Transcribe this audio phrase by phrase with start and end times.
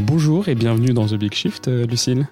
[0.00, 2.26] bonjour et bienvenue dans The Big Shift, euh, Lucille.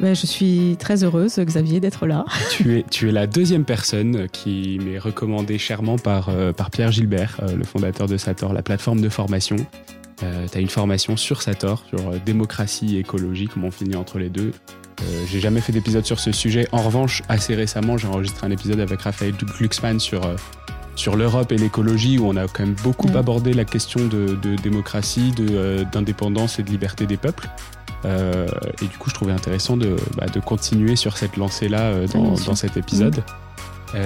[0.00, 2.24] Ben, je suis très heureuse, Xavier, d'être là.
[2.50, 6.92] tu, es, tu es la deuxième personne qui m'est recommandée chèrement par, euh, par Pierre
[6.92, 9.56] Gilbert, euh, le fondateur de Sator, la plateforme de formation.
[10.18, 14.28] tu as une formation sur Sator, sur démocratie et écologie, comment on finit entre les
[14.28, 14.52] deux.
[15.26, 16.68] j'ai jamais fait d'épisode sur ce sujet.
[16.70, 20.20] En revanche, assez récemment, j'ai enregistré un épisode avec Raphaël Glucksmann sur
[20.94, 23.16] sur l'Europe et l'écologie, où on a quand même beaucoup mm.
[23.16, 27.48] abordé la question de, démocratie, euh, d'indépendance et de liberté des peuples.
[28.04, 28.46] Euh,
[28.82, 32.76] et du coup, je trouvais intéressant de, bah, continuer sur cette lancée-là euh, dans, cet
[32.76, 33.22] épisode.
[33.94, 33.98] Mm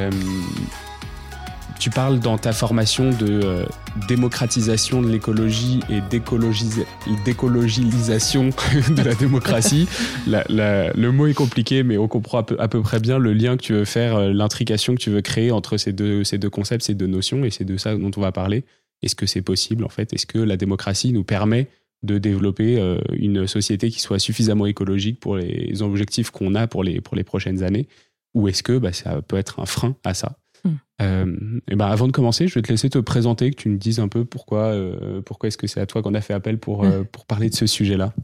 [1.79, 3.67] tu parles dans ta formation de euh,
[4.09, 8.45] démocratisation de l'écologie et d'écologisation
[8.91, 9.89] de la démocratie.
[10.27, 13.73] le mot est compliqué, mais on comprend à peu, près bien le lien que tu
[13.73, 17.45] veux faire, euh, l'intrication que tu veux créer entre ces deux, concepts, ces deux notions,
[17.45, 18.65] et c'est de ça dont on va parler.
[19.03, 20.13] Est-ce que c'est possible, en fait?
[20.13, 21.69] Est-ce que la démocratie nous permet
[22.03, 26.85] de développer euh, une société qui soit suffisamment écologique pour les objectifs qu'on a pour
[26.85, 27.89] les, pour les prochaines années?
[28.35, 30.37] Ou est-ce que bah, ça peut être un frein à ça?
[30.67, 30.77] Hmm.
[31.03, 33.77] Euh, et ben avant de commencer, je vais te laisser te présenter, que tu nous
[33.77, 36.59] dises un peu pourquoi, euh, pourquoi est-ce que c'est à toi qu'on a fait appel
[36.59, 38.15] pour, euh, pour parler de ce sujet-là.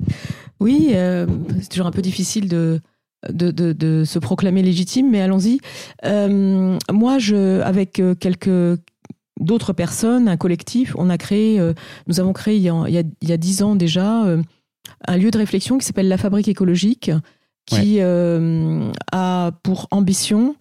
[0.61, 2.81] Oui, c'est toujours un peu difficile de,
[3.29, 5.61] de, de, se proclamer légitime, mais allons-y.
[6.03, 8.81] moi, je, avec quelques
[9.41, 11.61] d'autres personnes, un collectif, on a créé,
[12.07, 14.25] nous avons créé il y a, il y a dix ans déjà
[15.07, 17.11] un lieu de réflexion qui s'appelle la Fabrique écologique,
[17.67, 20.55] qui a pour ambition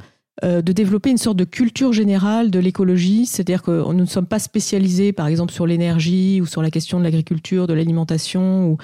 [0.44, 4.26] euh, de développer une sorte de culture générale de l'écologie, c'est-à-dire que nous ne sommes
[4.26, 8.78] pas spécialisés, par exemple, sur l'énergie ou sur la question de l'agriculture, de l'alimentation ou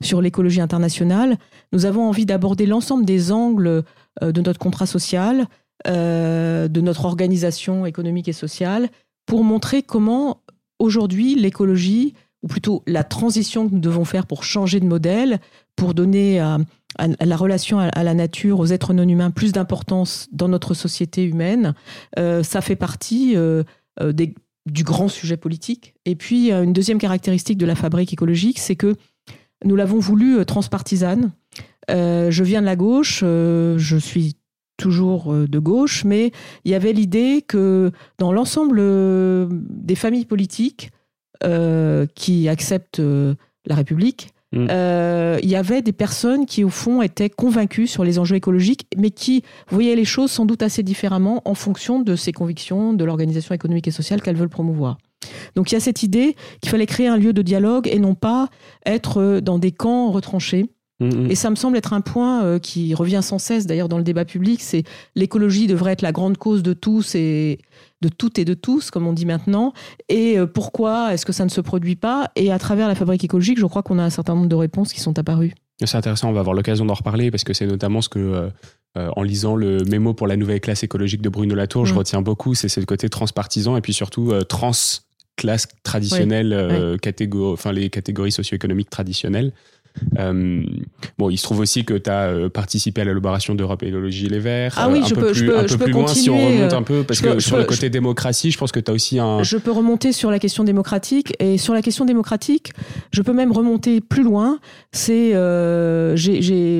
[0.00, 1.36] sur l'écologie internationale.
[1.72, 3.82] Nous avons envie d'aborder l'ensemble des angles
[4.22, 5.46] euh, de notre contrat social,
[5.88, 8.88] euh, de notre organisation économique et sociale,
[9.26, 10.42] pour montrer comment
[10.78, 15.40] aujourd'hui l'écologie, ou plutôt la transition que nous devons faire pour changer de modèle,
[15.74, 16.58] pour donner à
[16.98, 21.74] la relation à, la nature, aux êtres non humains, plus d'importance dans notre société humaine.
[22.18, 23.62] Euh, ça fait partie euh,
[24.00, 24.12] euh,
[24.66, 25.94] du grand sujet politique.
[26.04, 28.96] Et puis, une deuxième caractéristique de la fabrique écologique, c'est que
[29.64, 31.32] nous l'avons voulu transpartisane.
[31.88, 34.36] je viens de la gauche, je suis
[34.76, 36.32] toujours de gauche, mais
[36.64, 38.80] il y avait l'idée que dans l'ensemble
[39.50, 40.90] des familles politiques
[42.14, 43.02] qui acceptent
[43.66, 44.66] la République, Mm.
[44.70, 48.86] Euh, il y avait des personnes qui, au fond, étaient convaincues sur les enjeux écologiques,
[48.96, 53.04] mais qui voyaient les choses sans doute assez différemment en fonction de ses convictions, de
[53.04, 54.98] l'organisation économique et sociale qu'elles veulent promouvoir.
[55.54, 58.14] Donc il y a cette idée qu'il fallait créer un lieu de dialogue et non
[58.14, 58.48] pas
[58.86, 60.66] être dans des camps retranchés.
[61.00, 61.30] Mm, mm.
[61.30, 64.04] Et ça me semble être un point euh, qui revient sans cesse d'ailleurs dans le
[64.04, 64.84] débat public, c'est
[65.14, 67.58] l'écologie devrait être la grande cause de tous et
[68.00, 69.72] de toutes et de tous, comme on dit maintenant.
[70.08, 72.30] Et euh, pourquoi est-ce que ça ne se produit pas?
[72.36, 74.92] Et à travers la fabrique écologique, je crois qu'on a un certain nombre de réponses
[74.92, 75.54] qui sont apparues.
[75.84, 78.18] C'est intéressant, on va avoir l'occasion d'en reparler parce que c'est notamment ce que,
[78.98, 81.98] euh, en lisant le mémo pour la nouvelle classe écologique de Bruno Latour, je mm.
[81.98, 84.72] retiens beaucoup, c'est le côté transpartisan et puis surtout trans
[85.36, 86.98] classe traditionnelle,
[87.34, 89.52] enfin les catégories socio-économiques traditionnelles.
[90.18, 90.62] Euh,
[91.18, 94.38] bon, il se trouve aussi que tu as euh, participé à l'élaboration d'Europe Écologie Les
[94.38, 94.74] Verts.
[94.76, 96.72] Ah oui, euh, je, peux, plus, je peux, un peu plus loin si on remonte
[96.72, 99.42] un peu, parce que sur le côté démocratie, je pense que tu as aussi un.
[99.42, 102.72] Je peux remonter sur la question démocratique, et sur la question démocratique,
[103.12, 104.58] je peux même remonter plus loin.
[104.92, 105.32] C'est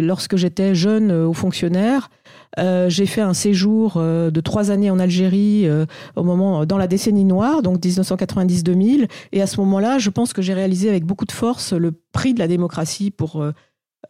[0.03, 2.11] lorsque j'étais jeune haut fonctionnaire,
[2.59, 6.79] euh, j'ai fait un séjour euh, de trois années en Algérie euh, au moment dans
[6.79, 9.09] la décennie noire, donc 1990-2000.
[9.33, 12.35] Et à ce moment-là, je pense que j'ai réalisé avec beaucoup de force le prix
[12.35, 13.45] de la démocratie pour,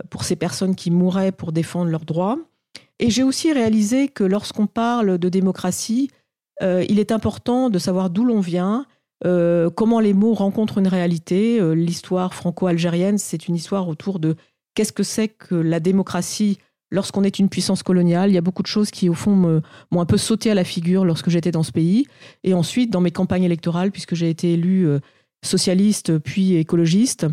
[0.08, 2.38] pour ces personnes qui mouraient pour défendre leurs droits.
[2.98, 6.10] Et j'ai aussi réalisé que lorsqu'on parle de démocratie,
[6.62, 8.84] il est important de savoir d'où l'on vient,
[9.22, 11.58] comment les mots rencontrent une réalité.
[11.74, 14.36] L'histoire franco-algérienne, c'est une histoire autour de
[14.74, 16.58] qu'est-ce que c'est que la démocratie
[16.90, 18.30] lorsqu'on est une puissance coloniale.
[18.30, 20.64] Il y a beaucoup de choses qui, au fond, m'ont un peu sauté à la
[20.64, 22.06] figure lorsque j'étais dans ce pays.
[22.44, 24.98] Et ensuite, dans mes campagnes électorales, puisque j'ai été élu euh,
[25.44, 27.26] socialiste puis écologiste,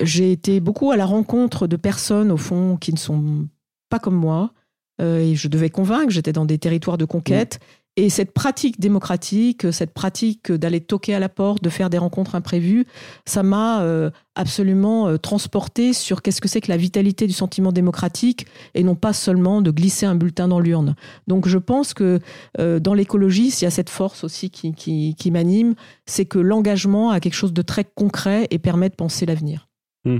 [0.00, 3.46] j'ai été beaucoup à la rencontre de personnes, au fond, qui ne sont
[3.88, 4.52] pas comme moi.
[5.00, 7.60] Euh, et je devais convaincre, j'étais dans des territoires de conquête.
[7.98, 12.36] Et cette pratique démocratique, cette pratique d'aller toquer à la porte, de faire des rencontres
[12.36, 12.86] imprévues,
[13.26, 17.72] ça m'a euh, absolument euh, transporté sur qu'est-ce que c'est que la vitalité du sentiment
[17.72, 20.94] démocratique et non pas seulement de glisser un bulletin dans l'urne.
[21.26, 22.20] Donc je pense que
[22.60, 25.74] euh, dans l'écologie, il y a cette force aussi qui, qui, m'anime,
[26.06, 29.66] c'est que l'engagement a quelque chose de très concret et permet de penser l'avenir.
[30.04, 30.18] Hmm.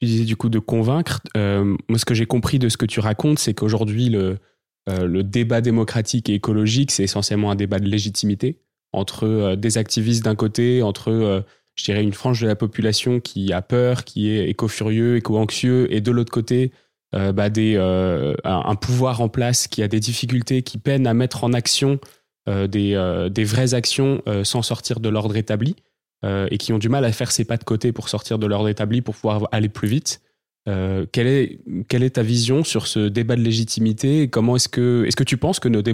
[0.00, 1.20] Tu disais du coup de convaincre.
[1.36, 4.40] moi, ce que j'ai compris de ce que tu racontes, c'est qu'aujourd'hui, le,
[4.88, 8.58] euh, le débat démocratique et écologique, c'est essentiellement un débat de légitimité
[8.92, 11.42] entre euh, des activistes d'un côté, entre, euh,
[11.74, 16.10] je une frange de la population qui a peur, qui est éco-furieux, éco-anxieux, et de
[16.10, 16.72] l'autre côté,
[17.12, 17.48] bah,
[18.44, 21.98] un, pouvoir en place qui a des difficultés, qui peine à mettre en action
[22.46, 25.74] des vraies actions sans sortir de l'ordre établi,
[26.22, 28.68] et qui ont du mal à faire ses pas de côté pour sortir de l'ordre
[28.68, 30.20] établi, pour pouvoir aller plus vite.
[30.68, 35.58] Euh, quelle, est, ta vision sur ce débat de légitimité Comment est-ce que, tu penses
[35.58, 35.84] que notre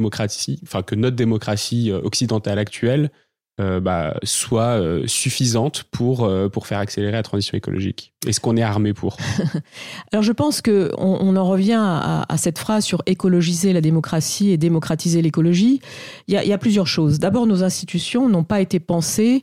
[1.16, 3.10] démocratie euh, occidentale actuelle
[3.58, 6.28] euh, bah, soit suffisante pour,
[6.66, 8.12] faire accélérer la transition écologique?
[8.26, 9.16] Est-ce qu'on est armé pour?
[10.12, 14.58] Alors je pense qu'on on en revient à, cette phrase sur écologiser la démocratie et
[14.58, 15.80] démocratiser l'écologie.
[16.26, 17.20] Il y a plusieurs choses.
[17.20, 19.40] D'abord, nos institutions n'ont pas été pensées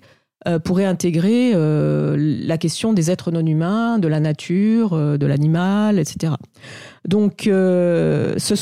[0.48, 5.25] euh, pourrait intégrer euh, la question des êtres non humains, de la nature, euh, de
[5.25, 6.34] l'animal, etc.
[7.05, 8.53] Donc, euh, ce,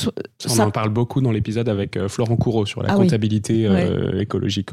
[0.48, 4.20] on en parle beaucoup dans l'épisode avec euh, Florent Courreau sur la ah comptabilité euh,
[4.20, 4.70] écologique.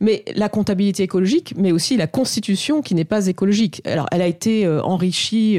[0.00, 3.82] Mais la comptabilité écologique, mais aussi la constitution qui n'est pas écologique.
[3.84, 5.58] Alors, elle a été enrichie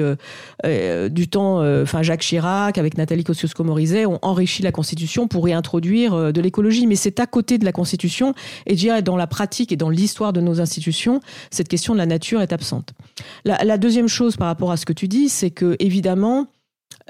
[0.64, 6.42] du temps, enfin Jacques Chirac avec Nathalie Kosciusko-Morizet ont enrichi la constitution pour réintroduire de
[6.42, 6.88] l'écologie.
[6.88, 8.34] Mais c'est à côté de la constitution
[8.66, 11.20] et je dirais dans la pratique et dans l'histoire de nos institutions,
[11.52, 12.94] cette question de la nature est absente.
[13.44, 16.48] La, la deuxième chose par rapport à ce que tu dis, c'est que évidemment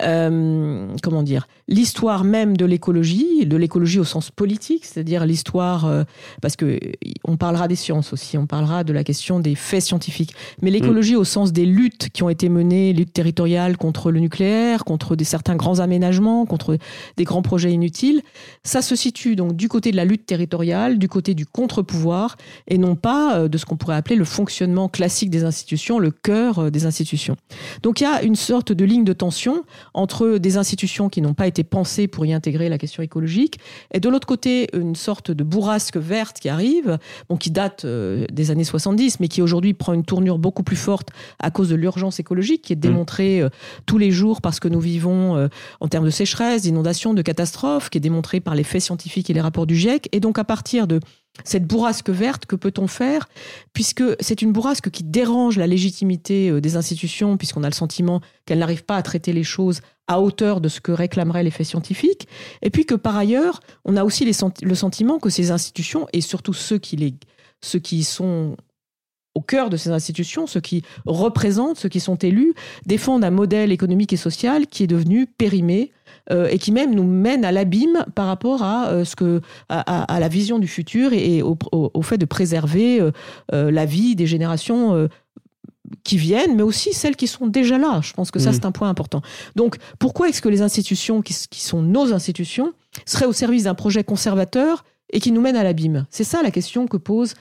[0.01, 6.03] euh, comment dire, l'histoire même de l'écologie, de l'écologie au sens politique, c'est-à-dire l'histoire, euh,
[6.41, 6.79] parce que
[7.23, 11.15] on parlera des sciences aussi, on parlera de la question des faits scientifiques, mais l'écologie
[11.15, 11.19] mm.
[11.19, 15.23] au sens des luttes qui ont été menées, luttes territoriales contre le nucléaire, contre des,
[15.23, 16.77] certains grands aménagements, contre
[17.15, 18.21] des grands projets inutiles,
[18.63, 22.35] ça se situe donc du côté de la lutte territoriale, du côté du contre-pouvoir,
[22.67, 26.11] et non pas euh, de ce qu'on pourrait appeler le fonctionnement classique des institutions, le
[26.11, 27.37] cœur des institutions.
[27.81, 29.63] Donc il y a une sorte de ligne de tension
[29.95, 33.59] entre des institutions qui n'ont pas été pensées pour y intégrer la question écologique,
[33.93, 36.99] et de l'autre côté, une sorte de bourrasque verte qui arrive,
[37.29, 40.75] bon, qui date euh, des années 70, mais qui aujourd'hui prend une tournure beaucoup plus
[40.75, 41.09] forte
[41.39, 42.79] à cause de l'urgence écologique, qui est mmh.
[42.79, 43.49] démontrée euh,
[43.85, 45.47] tous les jours parce que nous vivons euh,
[45.79, 49.33] en termes de sécheresse, d'inondations, de catastrophes, qui est démontrée par les faits scientifiques et
[49.33, 50.09] les rapports du GIEC.
[50.11, 50.99] Et donc, à partir de
[51.43, 53.27] cette bourrasque verte, que peut-on faire
[53.73, 58.21] Puisque c'est une bourrasque qui dérange la légitimité euh, des institutions, puisqu'on a le sentiment
[58.45, 61.67] qu'elles n'arrivent pas à traiter les choses à hauteur de ce que réclameraient les faits
[61.67, 62.27] scientifiques.
[62.61, 66.53] Et puis que par ailleurs, on a aussi le sentiment que ces institutions, et surtout
[66.53, 67.15] ceux qui, les,
[67.61, 68.55] ceux qui sont
[69.33, 72.53] au cœur de ces institutions, ceux qui représentent, ceux qui sont élus,
[72.85, 75.91] défendent un modèle économique et social qui est devenu périmé,
[76.31, 80.19] euh, et qui même nous mène à l'abîme par rapport à euh, ce que à,
[80.19, 83.11] la vision du futur et, au, fait de préserver euh,
[83.71, 85.07] la vie des générations
[86.03, 87.99] qui viennent, mais aussi celles qui sont déjà là.
[88.01, 88.53] Je pense que ça, mmh.
[88.53, 89.21] c'est un point important.
[89.55, 92.73] Donc, pourquoi est-ce que les institutions, qui, qui, sont nos institutions,
[93.05, 96.05] seraient au service d'un projet conservateur et qui nous mène à l'abîme?
[96.09, 97.33] C'est ça la question que pose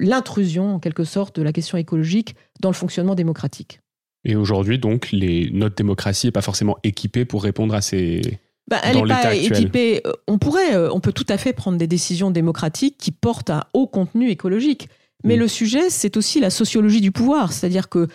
[0.00, 3.80] l'intrusion, en quelque sorte, de la question écologique dans le fonctionnement démocratique.
[4.28, 8.40] Et aujourd'hui, donc, les, notre démocratie n'est pas forcément équipée pour répondre à ces.
[8.68, 10.02] Bah, elle n'est pas équipée.
[10.04, 13.50] Euh, on pourrait, euh, on peut tout à fait prendre des décisions démocratiques qui portent
[13.50, 14.88] un haut contenu écologique.
[15.22, 15.40] Mais mm.
[15.40, 17.52] le sujet, c'est aussi la sociologie du pouvoir.
[17.52, 18.08] C'est-à-dire que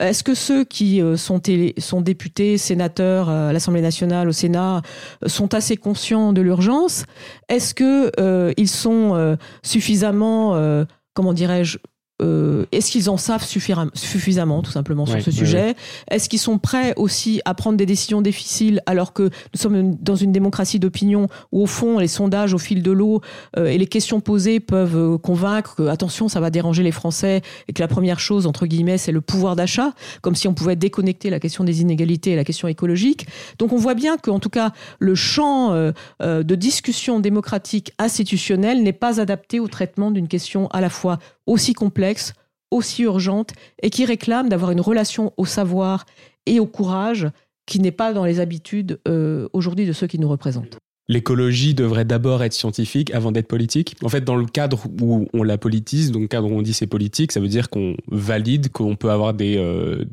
[0.00, 1.42] est-ce que ceux qui euh, sont,
[1.76, 4.80] sont députés, sénateurs à l'Assemblée nationale, au Sénat,
[5.26, 7.04] sont assez conscients de l'urgence?
[7.50, 11.76] Est-ce qu'ils ils sont suffisamment, comment dirais-je,
[12.20, 15.74] euh, est-ce qu'ils en savent suffisamment, tout simplement, sur ce sujet
[16.10, 20.16] Est-ce qu'ils sont prêts aussi à prendre des décisions difficiles alors que nous sommes dans
[20.16, 23.20] une démocratie d'opinion où, au fond, les sondages au fil de l'eau
[23.56, 27.42] euh, et les questions posées peuvent euh, convaincre que, attention, ça va déranger les Français
[27.68, 30.76] et que la première chose, entre guillemets, c'est le pouvoir d'achat, comme si on pouvait
[30.76, 33.26] déconnecter la question des inégalités et la question écologique.
[33.58, 35.72] Donc on voit bien qu'en tout cas, le champ
[36.20, 41.18] de discussion démocratique institutionnelle n'est pas adapté au traitement d'une question à la fois
[41.48, 42.34] aussi complexe,
[42.70, 43.52] aussi urgente,
[43.82, 46.06] et qui réclame d'avoir une relation au savoir
[46.46, 47.28] et au courage
[47.66, 50.78] qui n'est pas dans les habitudes euh, aujourd'hui de ceux qui nous représentent.
[51.08, 53.96] L'écologie devrait d'abord être scientifique avant d'être politique.
[54.02, 56.74] En fait, dans le cadre où on la politise, donc le cadre où on dit
[56.74, 60.04] c'est politique, ça veut dire qu'on valide qu'on peut avoir des, euh,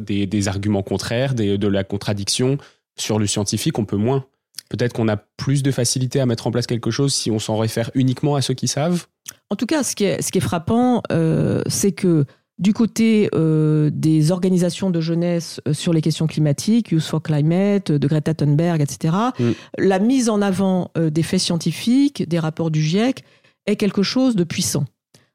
[0.00, 2.56] des, arguments contraires, de la contradiction.
[2.96, 4.24] Sur le scientifique, on peut moins.
[4.70, 7.58] Peut-être qu'on a plus de facilité à mettre en place quelque chose si on s'en
[7.58, 9.06] réfère uniquement à ceux qui savent
[9.50, 12.24] en tout cas, ce qui est, ce qui est frappant, euh, c'est que
[12.58, 17.90] du côté euh, des organisations de jeunesse euh, sur les questions climatiques, Youth for Climate,
[17.90, 19.50] de Greta Thunberg, etc., mm.
[19.78, 23.24] la mise en avant des faits scientifiques, des rapports du GIEC,
[23.66, 24.84] est quelque chose de puissant.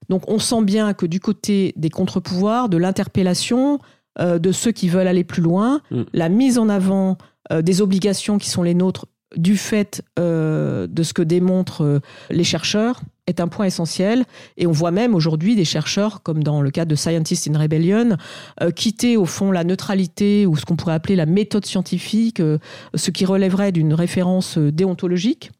[0.08, 3.80] Donc on sent bien que du côté des contre-pouvoirs, de l'interpellation,
[4.20, 6.04] de ceux qui veulent aller plus loin, mm.
[6.14, 7.18] la mise en avant
[7.54, 13.40] des obligations qui sont les nôtres du fait de ce que démontrent les chercheurs, est
[13.40, 14.26] un point essentiel.
[14.58, 18.18] Et on voit même aujourd'hui des chercheurs, comme dans le cas de Scientists in Rebellion,
[18.62, 22.58] euh, quitter au fond la neutralité ou ce qu'on pourrait appeler la méthode scientifique, euh,
[22.94, 25.52] ce qui relèverait d'une référence euh, déontologique,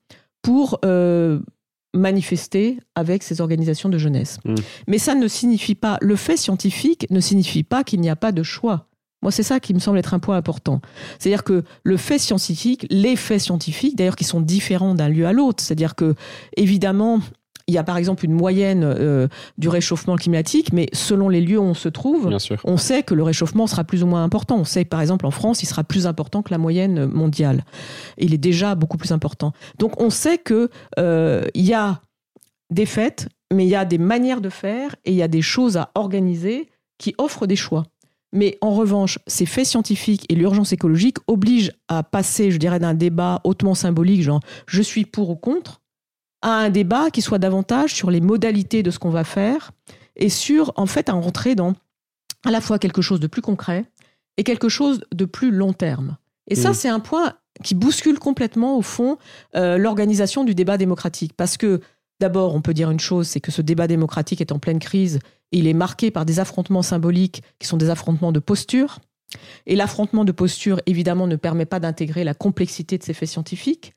[0.42, 0.80] pour
[1.96, 4.38] manifester avec ces organisations de jeunesse.
[4.46, 4.56] Mmh.
[4.88, 8.32] Mais ça ne signifie pas, le fait scientifique ne signifie pas qu'il n'y a pas
[8.32, 8.88] de choix.
[9.24, 10.82] Moi, c'est ça qui me semble être un point important.
[11.18, 15.34] C'est-à-dire que le fait scientifique, les faits scientifiques, d'ailleurs, qui sont différents d'un lieu à
[15.34, 16.14] l'autre, c'est-à-dire que,
[16.58, 17.22] évidemment,
[17.68, 21.58] il y a par exemple une moyenne euh, du réchauffement climatique, mais selon les lieux
[21.58, 24.58] où on se trouve, on sait que le réchauffement sera plus ou moins important.
[24.58, 27.66] On sait que par exemple en France, il sera plus important que la moyenne mondiale.
[28.18, 29.52] Il est déjà beaucoup plus important.
[29.80, 30.70] Donc on sait qu'il
[31.00, 32.02] euh, y a
[32.70, 35.42] des faits, mais il y a des manières de faire et il y a des
[35.42, 37.84] choses à organiser qui offrent des choix.
[38.32, 42.94] Mais en revanche, ces faits scientifiques et l'urgence écologique obligent à passer, je dirais, d'un
[42.94, 45.82] débat hautement symbolique, genre je suis pour ou contre,
[46.46, 49.72] à un débat qui soit davantage sur les modalités de ce qu'on va faire
[50.16, 51.74] et sur, en fait, à rentrer dans
[52.46, 53.86] à la fois quelque chose de plus concret
[54.38, 56.18] et quelque chose de plus long terme.
[56.48, 56.74] Et ça, mmh.
[56.76, 57.34] c'est un point
[57.64, 59.18] qui bouscule complètement, au fond,
[59.56, 61.34] euh, l'organisation du débat démocratique.
[61.36, 61.82] Parce que,
[62.20, 65.20] d'abord, on peut dire une chose, c'est que ce débat démocratique est en pleine crise
[65.52, 69.00] il est marqué par des affrontements symboliques qui sont des affrontements de posture.
[69.66, 73.95] Et l'affrontement de posture, évidemment, ne permet pas d'intégrer la complexité de ces faits scientifiques.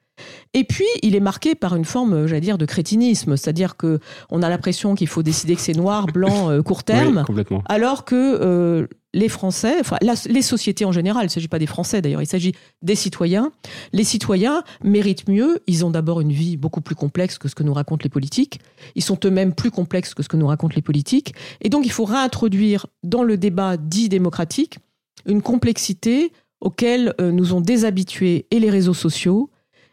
[0.55, 4.43] Et puis, il est marqué par une forme, j'allais dire, de crétinisme, c'est-à-dire que on
[4.43, 7.25] a l'impression qu'il faut décider que c'est noir, blanc, euh, court terme,
[7.67, 11.67] alors que euh, les Français, enfin les sociétés en général, il ne s'agit pas des
[11.67, 13.53] Français d'ailleurs, il s'agit des citoyens.
[13.93, 17.63] Les citoyens méritent mieux, ils ont d'abord une vie beaucoup plus complexe que ce que
[17.63, 18.61] nous racontent les politiques,
[18.95, 21.93] ils sont eux-mêmes plus complexes que ce que nous racontent les politiques, et donc il
[21.93, 24.79] faut réintroduire dans le débat dit démocratique
[25.27, 29.51] une complexité auquel euh, nous ont déshabitués et les réseaux sociaux,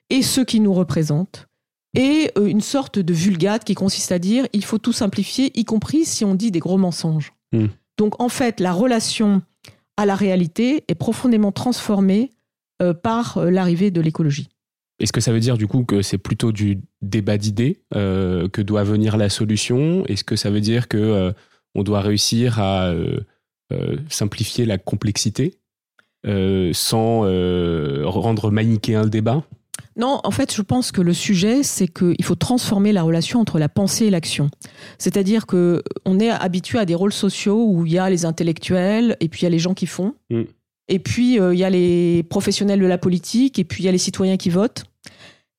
[0.10, 1.48] et ceux qui nous représentent,
[1.96, 5.66] et euh, une sorte de vulgate qui consiste à dire il faut tout simplifier, y
[5.66, 7.34] compris si on dit des gros mensonges.
[7.52, 7.68] Hmm.
[7.98, 9.42] Donc en fait, la relation
[9.98, 12.32] à la réalité est profondément transformée
[12.82, 14.50] euh, par euh, l'arrivée de l'écologie.
[15.00, 18.86] Est-ce que ça veut dire du coup que c'est plutôt du débat d'idées que doit
[18.86, 20.06] venir la solution?
[20.06, 21.34] Est-ce que ça veut dire que
[21.74, 22.94] on doit réussir à
[24.08, 25.60] simplifier la complexité
[26.24, 27.24] sans
[28.06, 29.44] rendre manichéen le débat?
[29.98, 33.60] Non, en fait, je pense que le sujet, c'est qu'il faut transformer la relation entre
[33.60, 34.50] la pensée et l'action.
[34.98, 39.16] C'est-à-dire que on est habitué à des rôles sociaux où il y a les intellectuels
[39.22, 40.16] et puis il y a les gens qui font.
[40.30, 40.42] Mm.
[40.88, 43.90] Et puis euh, il y a les professionnels de la politique et puis il y
[43.90, 44.84] a les citoyens qui votent.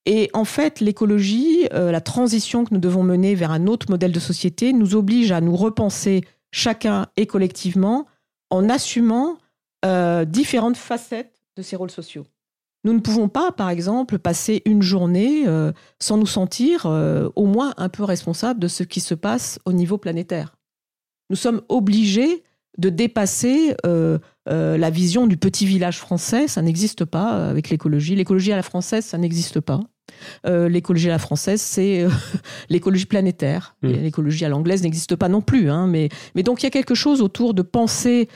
[0.04, 4.12] Et en fait, l'écologie, euh, la transition que nous devons mener vers un autre modèle
[4.12, 8.06] de société nous oblige à nous repenser chacun et collectivement
[8.50, 9.38] en assumant
[9.84, 12.24] euh, différentes facettes de ces rôles sociaux.
[12.86, 17.46] Nous ne pouvons pas, par exemple, passer une journée euh, sans nous sentir euh, au
[17.46, 20.54] moins un peu responsables de ce qui se passe au niveau planétaire.
[21.28, 22.44] Nous sommes obligés
[22.78, 26.46] de dépasser euh, la vision du petit village français.
[26.46, 28.14] Ça n'existe pas avec l'écologie.
[28.14, 29.80] L'écologie à la française, ça n'existe pas.
[30.44, 32.06] l'écologie à la française, c'est
[32.68, 33.74] l'écologie planétaire.
[33.82, 33.88] Mmh.
[33.88, 35.70] L'écologie à l'anglaise n'existe pas non plus.
[35.70, 38.28] Hein, mais, mais donc il y a quelque chose autour de penser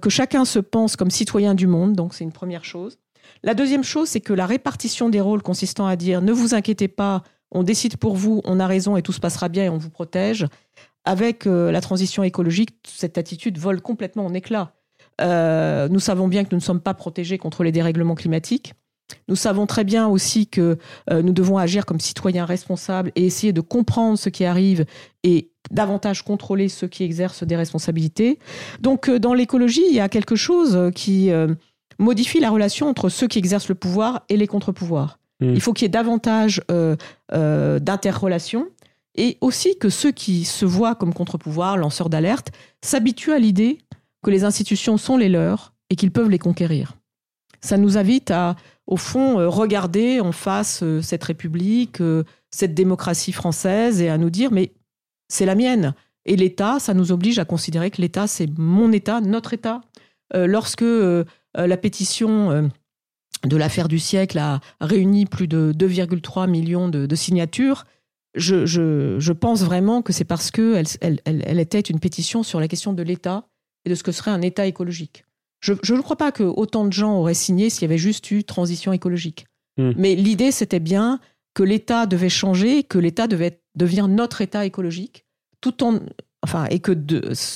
[0.00, 1.92] que chacun se pense comme citoyen du monde.
[1.92, 2.96] Donc c'est une première chose.
[3.42, 6.88] La deuxième chose, c'est que la répartition des rôles consistant à dire ne vous inquiétez
[6.88, 9.78] pas, on décide pour vous, on a raison et tout se passera bien et on
[9.78, 10.46] vous protège,
[11.04, 14.74] avec euh, la transition écologique, cette attitude vole complètement en éclats.
[15.20, 18.74] Euh, nous savons bien que nous ne sommes pas protégés contre les dérèglements climatiques.
[19.28, 20.78] Nous savons très bien aussi que
[21.10, 24.84] euh, nous devons agir comme citoyens responsables et essayer de comprendre ce qui arrive
[25.24, 28.38] et davantage contrôler ceux qui exercent des responsabilités.
[28.80, 31.30] Donc dans l'écologie, il y a quelque chose qui
[32.00, 35.18] modifie la relation entre ceux qui exercent le pouvoir et les contre-pouvoirs.
[35.40, 35.52] Hmm.
[35.54, 36.96] Il faut qu'il y ait davantage euh,
[37.32, 38.66] euh, d'interrelations
[39.14, 42.50] et aussi que ceux qui se voient comme contre-pouvoirs, lanceurs d'alerte,
[42.82, 43.78] s'habituent à l'idée
[44.22, 46.94] que les institutions sont les leurs et qu'ils peuvent les conquérir.
[47.60, 51.98] Ça nous invite à, au fond, euh, regarder en face cette République,
[52.50, 54.72] cette démocratie française et à nous dire, mais
[55.28, 55.94] c'est la mienne.
[56.24, 59.80] Et l'État, ça nous oblige à considérer que l'État, c'est mon État, notre État.
[60.34, 62.62] lorsque euh, la pétition euh,
[63.44, 67.84] de l'affaire du siècle a réuni plus de 2,3 millions de, signatures.
[68.34, 73.02] Je, pense vraiment que c'est parce qu'elle elle, était une pétition sur la question de
[73.02, 73.46] l'État
[73.84, 75.24] et de ce que serait un État écologique.
[75.62, 78.44] Je ne crois pas que autant de gens auraient signé s'il y avait juste eu
[78.44, 79.46] transition écologique.
[79.76, 79.92] Hmm.
[79.96, 81.20] Mais l'idée, c'était bien
[81.54, 85.26] que l'État devait changer, que l'État devait devenir notre État écologique,
[85.60, 85.98] tout en,
[86.42, 86.92] enfin, et que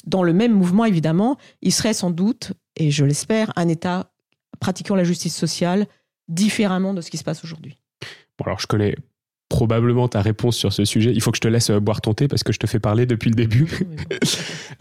[0.07, 4.11] dans le même mouvement, évidemment, il serait sans doute et je l'espère, un État
[4.61, 5.87] pratiquant la justice sociale
[6.28, 7.78] différemment de ce qui se passe aujourd'hui.
[8.38, 8.97] Bon, alors je connais
[9.49, 11.12] probablement ta réponse sur ce sujet.
[11.12, 13.07] Il faut que je te laisse boire ton thé parce que je te fais parler
[13.07, 13.69] depuis le début.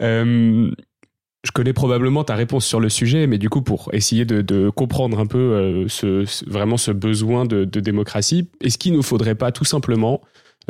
[0.00, 5.20] je connais probablement ta réponse sur le sujet, mais du coup, pour essayer de, comprendre
[5.20, 9.64] un peu ce, vraiment ce besoin de, démocratie, est-ce qu'il ne nous faudrait pas tout
[9.64, 10.22] simplement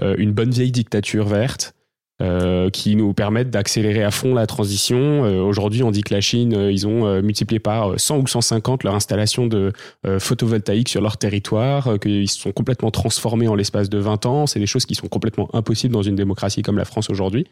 [0.02, 1.75] une bonne vieille dictature verte
[2.23, 5.25] euh, qui nous permettent d'accélérer à fond la transition.
[5.25, 8.85] Euh, aujourd'hui, on dit que la Chine, euh, ils ont multiplié par 100 ou 150
[8.85, 9.73] leur installation de
[10.21, 14.47] photovoltaïque sur leur territoire, qu'ils se sont complètement transformés en l'espace de 20 ans.
[14.47, 17.49] C'est des choses qui sont complètement impossibles dans une démocratie comme la France aujourd'hui.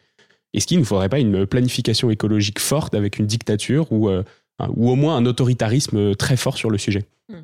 [0.54, 4.94] Est-ce qu'il ne faudrait pas une planification écologique forte avec une dictature ou, ou au
[4.94, 7.40] moins un autoritarisme très fort sur le sujet hmm.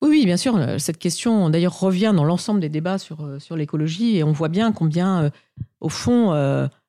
[0.00, 0.56] Oui, bien sûr.
[0.56, 4.32] Euh, cette question, d'ailleurs, revient dans l'ensemble des débats sur, euh, sur l'écologie et on
[4.32, 5.30] voit bien combien, euh,
[5.80, 6.32] au fond,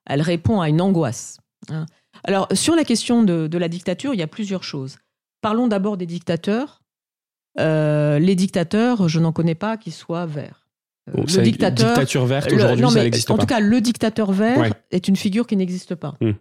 [0.06, 1.38] elle répond à une angoisse.
[1.68, 1.86] Hein.
[2.24, 4.98] Alors, sur la question de, la dictature, il y a plusieurs choses.
[5.40, 6.82] Parlons d'abord des dictateurs.
[7.56, 10.68] les dictateurs, je n'en connais pas qui soient verts.
[11.06, 13.34] le dictateur, dictature verte, aujourd'hui, ça n'existe pas.
[13.34, 16.14] En tout cas, le dictateur vert est une figure qui n'existe pas.
[16.20, 16.32] Hmm.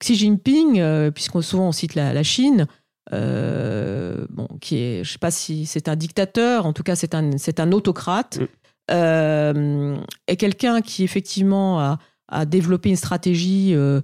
[0.00, 2.66] Xi Jinping, puisqu'on souvent on cite la Chine,
[3.12, 7.14] euh, bon, qui est, je sais pas si c'est un dictateur, en tout cas c'est
[7.14, 8.46] un, c'est un autocrate, mm.
[8.90, 9.96] euh,
[10.26, 11.98] est quelqu'un qui effectivement a,
[12.28, 14.00] a, développé une stratégie euh,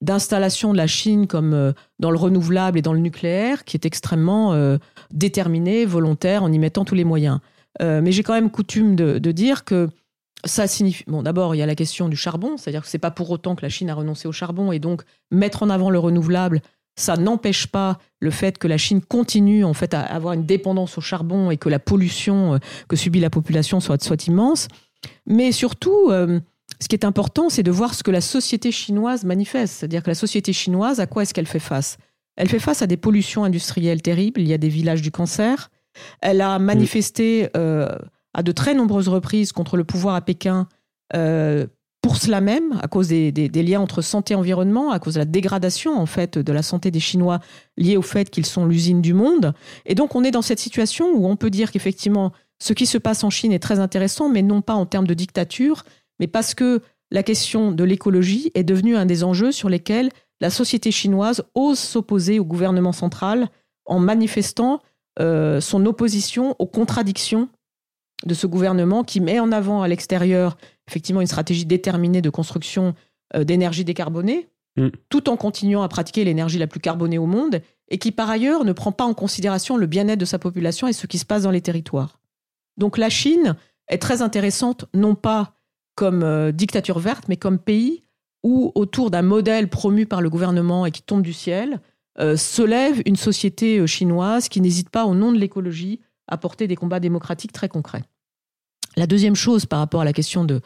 [0.00, 4.78] d'installation de la Chine comme dans le renouvelable et dans le nucléaire, qui est extrêmement
[5.12, 7.38] déterminée, volontaire, en y mettant tous les moyens.
[7.80, 9.88] mais j'ai quand même coutume de, de dire que
[10.44, 11.04] ça signifie.
[11.06, 13.54] Bon, d'abord, il y a la question du charbon, c'est-à-dire que c'est pas pour autant
[13.56, 16.60] que la Chine a renoncé au charbon, et donc mettre en avant le renouvelable,
[16.98, 20.98] ça n'empêche pas le fait que la Chine continue en fait à avoir une dépendance
[20.98, 24.66] au charbon et que la pollution euh, que subit la population soit, immense.
[25.24, 26.40] Mais surtout, euh,
[26.80, 29.74] ce qui est important, c'est de voir ce que la société chinoise manifeste.
[29.74, 31.98] C'est-à-dire que la société chinoise, à quoi est-ce qu'elle fait face?
[32.36, 34.40] Elle fait face à des pollutions industrielles terribles.
[34.40, 35.70] Il y a des villages du cancer.
[36.20, 37.88] Elle a manifesté euh,
[38.34, 40.68] à de très nombreuses reprises contre le pouvoir à Pékin
[42.08, 45.26] pour cela même, à cause des, liens entre santé et environnement, à cause de la
[45.26, 47.38] dégradation en fait de la santé des Chinois
[47.76, 49.52] liée au fait qu'ils sont l'usine du monde.
[49.84, 52.32] Et donc on est dans cette situation où on peut dire qu'effectivement
[52.62, 55.12] ce qui se passe en Chine est très intéressant, mais non pas en termes de
[55.12, 55.84] dictature,
[56.18, 56.80] mais parce que
[57.10, 60.08] la question de l'écologie est devenue un des enjeux sur lesquels
[60.40, 63.50] la société chinoise ose s'opposer au gouvernement central
[63.84, 64.80] en manifestant
[65.20, 67.50] euh, son opposition aux contradictions
[68.24, 70.56] de ce gouvernement qui met en avant à l'extérieur
[70.88, 72.94] effectivement une stratégie déterminée de construction
[73.36, 74.88] euh, d'énergie décarbonée, mm.
[75.08, 78.64] tout en continuant à pratiquer l'énergie la plus carbonée au monde, et qui par ailleurs
[78.64, 81.42] ne prend pas en considération le bien-être de sa population et ce qui se passe
[81.42, 82.18] dans les territoires.
[82.76, 83.56] Donc la Chine
[83.88, 85.54] est très intéressante, non pas
[85.94, 88.02] comme euh, dictature verte, mais comme pays
[88.42, 91.80] où, autour d'un modèle promu par le gouvernement et qui tombe du ciel,
[92.20, 96.66] euh, se lève une société chinoise qui n'hésite pas, au nom de l'écologie, à porter
[96.66, 98.04] des combats démocratiques très concrets.
[98.96, 100.60] La deuxième chose par rapport à la question de,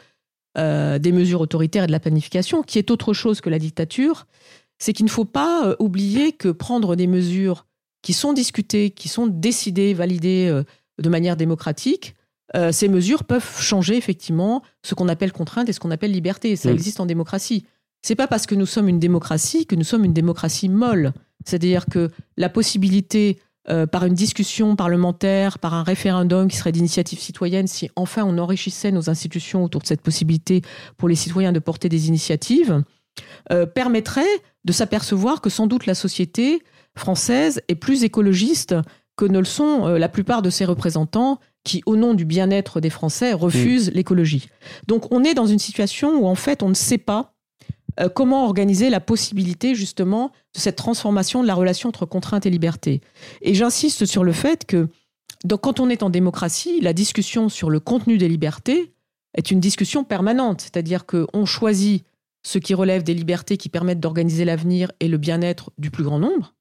[0.57, 4.27] euh, des mesures autoritaires et de la planification, qui est autre chose que la dictature,
[4.77, 7.65] c'est qu'il ne faut pas euh, oublier que prendre des mesures
[8.01, 10.63] qui sont discutées, qui sont décidées, validées euh,
[11.01, 12.15] de manière démocratique,
[12.71, 16.55] ces mesures peuvent changer effectivement ce qu'on appelle contrainte et ce qu'on appelle liberté.
[16.55, 17.65] Ça existe en démocratie.
[18.03, 21.13] C'est pas parce que nous sommes une démocratie que nous sommes une démocratie molle.
[21.45, 27.19] C'est-à-dire que la possibilité euh, par une discussion parlementaire, par un référendum qui serait d'initiative
[27.19, 30.61] citoyenne, si enfin on enrichissait nos institutions autour de cette possibilité
[30.97, 32.83] pour les citoyens de porter des initiatives,
[33.51, 34.21] euh, permettrait
[34.65, 36.61] de s'apercevoir que sans doute la société
[36.95, 38.75] française est plus écologiste
[39.15, 42.81] que ne le sont euh, la plupart de ses représentants qui, au nom du bien-être
[42.81, 43.93] des Français, refusent mm.
[43.93, 44.49] l'écologie.
[44.87, 47.32] Donc on est dans une situation où en fait on ne sait pas
[47.99, 52.49] euh, comment organiser la possibilité justement de cette transformation de la relation entre contrainte et
[52.49, 53.01] liberté?
[53.41, 54.89] Et j'insiste sur le fait que
[55.43, 58.93] donc, quand on est en démocratie, la discussion sur le contenu des libertés
[59.35, 62.05] est une discussion permanente, c'est-à-dire qu'on choisit
[62.43, 66.19] ce qui relève des libertés qui permettent d'organiser l'avenir et le bien-être du plus grand
[66.19, 66.53] nombre,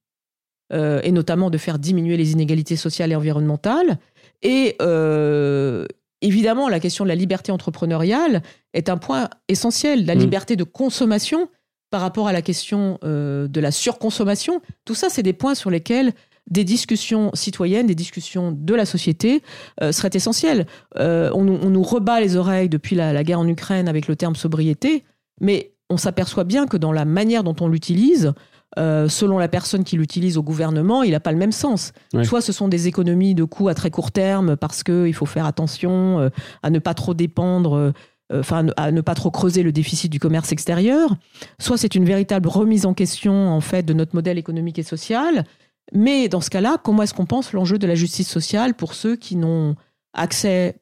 [0.72, 3.98] euh, et notamment de faire diminuer les inégalités sociales et environnementales.
[4.42, 5.86] Et, euh,
[6.22, 10.06] évidemment, la question de la liberté entrepreneuriale est un point essentiel.
[10.06, 10.18] La mm.
[10.18, 11.48] liberté de consommation
[11.90, 15.68] par rapport à la question euh, de la surconsommation, tout ça, c'est des points sur
[15.68, 16.14] lesquels
[16.50, 19.42] des discussions citoyennes, des discussions de la société
[19.80, 20.66] euh, seraient essentielles.
[20.98, 25.04] Euh, on, nous rebat les oreilles depuis la, guerre en Ukraine avec le terme sobriété,
[25.40, 28.32] mais on s'aperçoit bien que dans la manière dont on l'utilise,
[28.78, 31.92] euh, selon la personne qui l'utilise au gouvernement, il n'a pas le même sens.
[32.22, 35.46] Soit ce sont des économies de coûts à très court terme parce qu'il faut faire
[35.46, 36.28] attention euh,
[36.62, 37.92] à ne pas trop dépendre, euh,
[38.32, 41.14] enfin à ne pas trop creuser le déficit du commerce extérieur.
[41.58, 45.44] Soit c'est une véritable remise en question en fait de notre modèle économique et social.
[45.92, 49.16] Mais dans ce cas-là, comment est-ce qu'on pense l'enjeu de la justice sociale pour ceux
[49.16, 49.76] qui n'ont
[50.14, 50.76] accès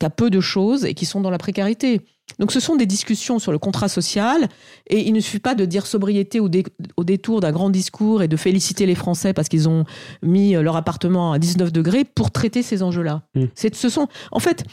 [0.00, 2.00] qu'à peu de choses et qui sont dans la précarité?
[2.38, 4.48] Donc ce sont des discussions sur le contrat social
[4.88, 8.36] et il ne suffit pas de dire sobriété au, détour d'un grand discours et de
[8.36, 9.84] féliciter les Français parce qu'ils ont
[10.22, 13.22] mis leur appartement à 19 degrés pour traiter ces enjeux-là.
[13.34, 13.44] Mmh.
[13.72, 14.64] Ce sont, en fait,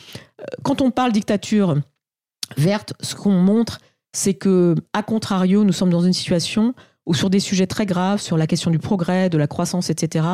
[0.42, 1.76] euh, quand on parle dictature
[2.58, 3.80] verte, ce qu'on montre,
[4.14, 6.74] c'est que, à contrario, nous sommes dans une situation
[7.06, 10.26] où sur des sujets très graves, sur la question du progrès, de la croissance, etc.,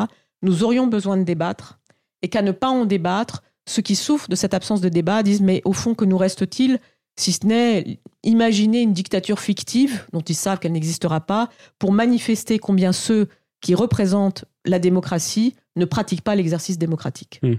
[0.42, 1.80] nous aurions besoin de débattre
[2.22, 5.42] et qu'à ne pas en débattre, ceux qui souffrent de cette absence de débat disent
[5.42, 6.78] mais au fond que nous reste-t-il
[7.20, 12.58] si ce n'est imaginer une dictature fictive dont ils savent qu'elle n'existera pas pour manifester
[12.58, 13.28] combien ceux
[13.60, 17.40] qui représentent la démocratie ne pratiquent pas l'exercice démocratique.
[17.42, 17.54] Hmm.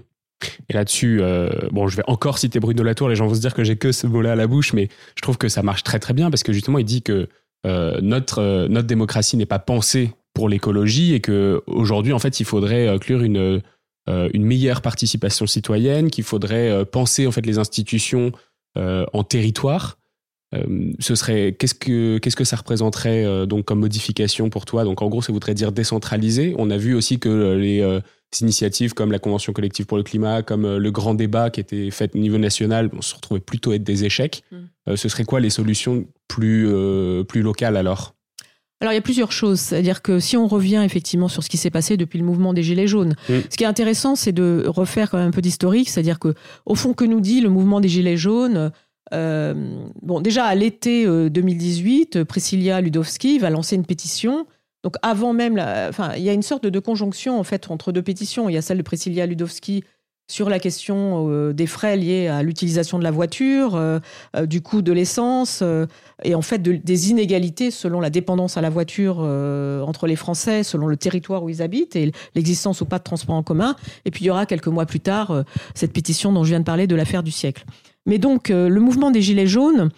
[0.69, 3.53] Et là-dessus, euh, bon, je vais encore citer Bruno Latour, les gens vont se dire
[3.53, 5.99] que j'ai que ce mot-là à la bouche, mais je trouve que ça marche très
[5.99, 7.29] très bien parce que justement, il dit que
[7.67, 12.39] euh, notre, euh, notre démocratie n'est pas pensée pour l'écologie et que aujourd'hui, en fait,
[12.39, 13.61] il faudrait inclure une,
[14.07, 18.31] une meilleure participation citoyenne, qu'il faudrait penser en fait les institutions
[18.75, 19.97] en territoire.
[20.99, 24.83] ce serait qu'est-ce que qu'est-ce que ça représenterait donc comme modification pour toi?
[24.83, 26.55] Donc en gros, ça voudrait dire décentraliser.
[26.57, 28.01] On a vu aussi que les
[28.39, 31.91] initiatives comme la Convention collective pour le climat, comme euh, le grand débat qui était
[31.91, 34.43] fait au niveau national, on se retrouvait plutôt être des échecs.
[34.51, 34.57] Mm.
[34.89, 38.15] Euh, ce serait quoi les solutions plus, euh, plus locales alors?
[38.81, 41.57] Alors il y a plusieurs choses, c'est-à-dire que si on revient effectivement sur ce qui
[41.57, 43.33] s'est passé depuis le mouvement des Gilets jaunes, mm.
[43.49, 46.33] ce qui est intéressant, c'est de refaire quand même un peu d'historique, c'est-à-dire que
[46.65, 48.71] au fond que nous dit le mouvement des Gilets jaunes?
[49.11, 54.45] bon, déjà à l'été 2018, Priscilla Ludowski va lancer une pétition
[54.83, 58.01] donc avant même, enfin, il y a une sorte de, conjonction en fait entre deux
[58.01, 58.49] pétitions.
[58.49, 59.83] Il y a celle de Priscilla Ludowski
[60.31, 63.99] sur la question euh, des frais liés à l'utilisation de la voiture, euh,
[64.37, 65.61] euh, du coût de l'essence,
[66.23, 70.87] et en fait des inégalités selon la dépendance à la voiture entre les Français, selon
[70.87, 73.75] le territoire où ils habitent et l'existence ou pas de transport en commun.
[74.05, 76.65] Et puis il y aura quelques mois plus tard cette pétition dont je viens de
[76.65, 77.65] parler de l'affaire du siècle.
[78.05, 79.89] Mais donc le mouvement des Gilets jaunes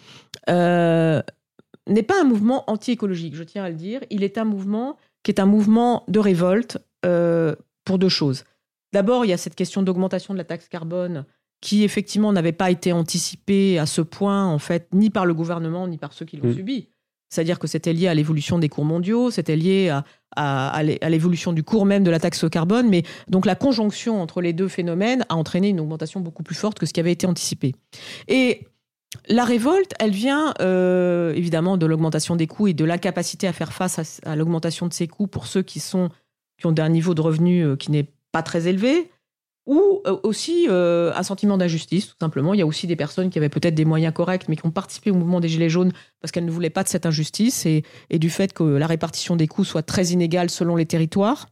[0.48, 4.02] n'est pas un mouvement anti-écologique, je tiens à le dire.
[4.10, 8.46] Il est un mouvement qui est un mouvement de révolte pour deux choses.
[8.94, 11.26] D'abord, il y a cette question d'augmentation de la taxe carbone
[11.62, 15.88] qui effectivement n'avait pas été anticipée à ce point, en fait, ni par le gouvernement,
[15.88, 16.56] ni par ceux qui l'ont mmh.
[16.56, 16.90] subi.
[17.30, 20.04] C'est-à-dire que c'était lié à l'évolution des cours mondiaux, c'était lié à,
[20.36, 24.54] à l'évolution du cours même de la taxe carbone, mais donc la conjonction entre les
[24.54, 27.74] deux phénomènes a entraîné une augmentation beaucoup plus forte que ce qui avait été anticipé.
[28.28, 28.68] Et
[29.28, 33.74] la révolte, elle vient euh, évidemment de l'augmentation des coûts et de l'incapacité à faire
[33.74, 36.10] face à, l'augmentation de ces coûts pour ceux qui, sont,
[36.60, 39.10] qui ont un niveau de revenu euh, qui n'est pas très élevé,
[39.66, 42.54] ou euh, aussi un sentiment d'injustice, tout simplement.
[42.54, 44.72] Il y a aussi des personnes qui avaient peut-être des moyens corrects, mais qui ont
[44.72, 47.84] participé au mouvement des Gilets jaunes parce qu'elles ne voulaient pas de cette injustice et,
[48.10, 51.48] et, du fait que la répartition des coûts soit très inégale selon les territoires.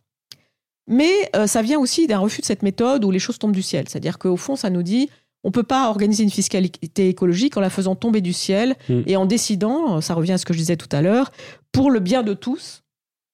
[0.87, 3.87] Mais ça vient aussi d'un refus de cette méthode où les choses tombent du ciel.
[3.87, 5.09] C'est-à-dire qu'au fond, ça nous dit
[5.43, 9.01] on ne peut pas organiser une fiscalité écologique en la faisant tomber du ciel mm.
[9.07, 11.31] et en décidant, ça revient à ce que je disais tout à l'heure,
[11.71, 12.83] pour le bien de tous,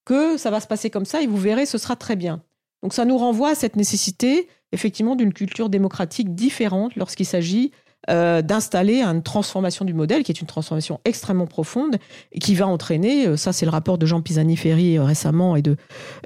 [0.06, 2.42] que ça va se passer comme ça et vous verrez, ce sera très bien.
[2.84, 7.72] Donc ça nous renvoie à cette nécessité, effectivement, d'une culture démocratique différente lorsqu'il s'agit
[8.10, 11.98] euh, d'installer une transformation du modèle, qui est une transformation extrêmement profonde
[12.32, 15.62] et qui va entraîner, euh, ça c'est le rapport de Jean Pisani-Ferry euh, récemment et
[15.62, 15.76] de,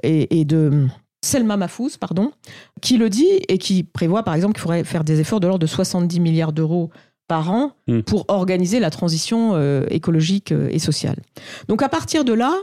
[0.04, 0.86] et de
[1.24, 2.30] Selma Mahfouz, pardon,
[2.82, 5.62] qui le dit et qui prévoit par exemple qu'il faudrait faire des efforts de l'ordre
[5.62, 6.90] de 70 milliards d'euros
[7.26, 8.02] par an hmm.
[8.02, 11.16] pour organiser la transition euh, écologique et sociale.
[11.66, 12.54] Donc à partir de là,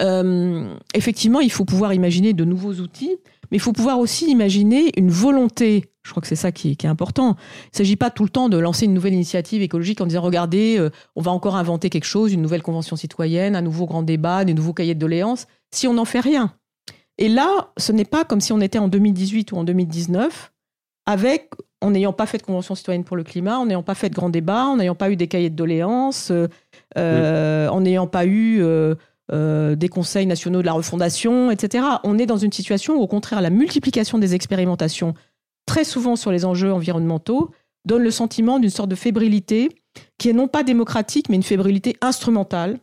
[0.00, 3.16] euh, effectivement, il faut pouvoir imaginer de nouveaux outils,
[3.50, 5.84] mais il faut pouvoir aussi imaginer une volonté.
[6.04, 7.36] Je crois que c'est ça qui, est important.
[7.64, 10.22] Il ne s'agit pas tout le temps de lancer une nouvelle initiative écologique en disant
[10.22, 10.84] regardez,
[11.16, 14.54] on va encore inventer quelque chose, une nouvelle convention citoyenne, un nouveau grand débat, des
[14.54, 16.54] nouveaux cahiers de doléances, si on n'en fait rien.
[17.18, 20.52] Et là, ce n'est pas comme si on était en 2018 ou en 2019,
[21.06, 21.50] avec,
[21.80, 24.14] en n'ayant pas fait de convention citoyenne pour le climat, en n'ayant pas fait de
[24.14, 26.48] grands débats, en n'ayant pas eu des cahiers de doléances, euh,
[26.98, 28.62] euh, en n'ayant pas eu
[29.32, 31.84] euh, des conseils nationaux de la refondation, etc.
[32.04, 35.14] On est dans une situation où, au contraire, la multiplication des expérimentations,
[35.66, 37.50] très souvent sur les enjeux environnementaux,
[37.84, 39.70] donne le sentiment d'une sorte de fébrilité
[40.18, 42.78] qui est non pas démocratique, mais une fébrilité instrumentale,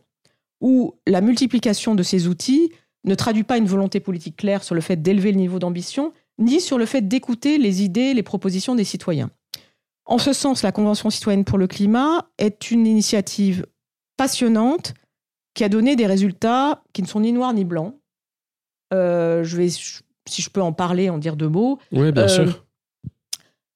[0.60, 2.72] où la multiplication de ces outils
[3.04, 6.60] ne traduit pas une volonté politique claire sur le fait d'élever le niveau d'ambition, ni
[6.60, 9.30] sur le fait d'écouter les idées, les propositions des citoyens.
[10.06, 13.66] En ce sens, la Convention citoyenne pour le climat est une initiative
[14.16, 14.94] passionnante
[15.54, 17.96] qui a donné des résultats qui ne sont ni noirs ni blancs.
[18.92, 21.78] Euh, je vais, si je peux en parler, en dire deux mots.
[21.92, 22.66] Oui, bien euh, sûr.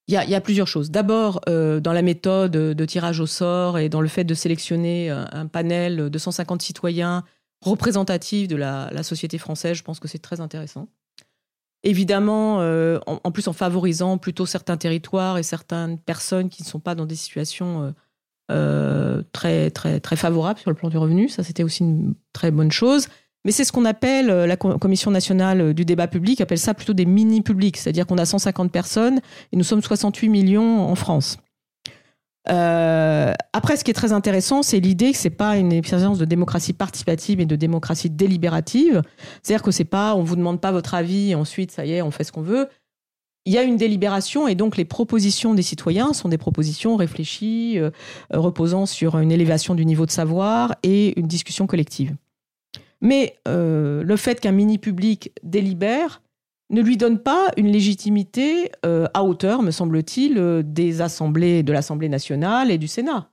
[0.07, 0.89] Il y, a plusieurs choses.
[0.89, 5.11] D'abord, euh, dans la méthode de tirage au sort et dans le fait de sélectionner
[5.11, 7.23] un panel de 150 citoyens
[7.61, 9.77] représentative de la, société française.
[9.77, 10.87] Je pense que c'est très intéressant.
[11.83, 12.55] évidemment,
[13.05, 17.05] en, plus en favorisant plutôt certains territoires et certaines personnes qui ne sont pas dans
[17.05, 17.93] des situations
[19.31, 21.29] très, très, très favorables sur le plan du revenu.
[21.29, 23.07] Ça, c'était aussi une très bonne chose.
[23.45, 27.05] Mais c'est ce qu'on appelle, la Commission nationale du débat public appelle ça plutôt des
[27.05, 29.19] mini-publics, c'est-à-dire qu'on a 150 personnes
[29.53, 31.37] et nous sommes 68 millions en France.
[32.49, 36.25] Euh, après, ce qui est très intéressant, c'est l'idée que c'est pas une expérience de
[36.25, 39.01] démocratie participative et de démocratie délibérative.
[39.43, 42.01] C'est-à-dire que c'est pas, on vous demande pas votre avis et ensuite, ça y est,
[42.01, 42.67] on fait ce qu'on veut.
[43.45, 47.79] Il y a une délibération et donc les propositions des citoyens sont des propositions réfléchies,
[47.79, 47.89] euh,
[48.31, 52.15] reposant sur une élévation du niveau de savoir et une discussion collective.
[53.01, 56.21] Mais euh, le fait qu'un mini-public délibère,
[56.69, 61.73] ne lui donne pas une légitimité euh, à hauteur, me semble-t-il, euh, des assemblées de
[61.73, 63.29] l'Assemblée nationale et du Sénat,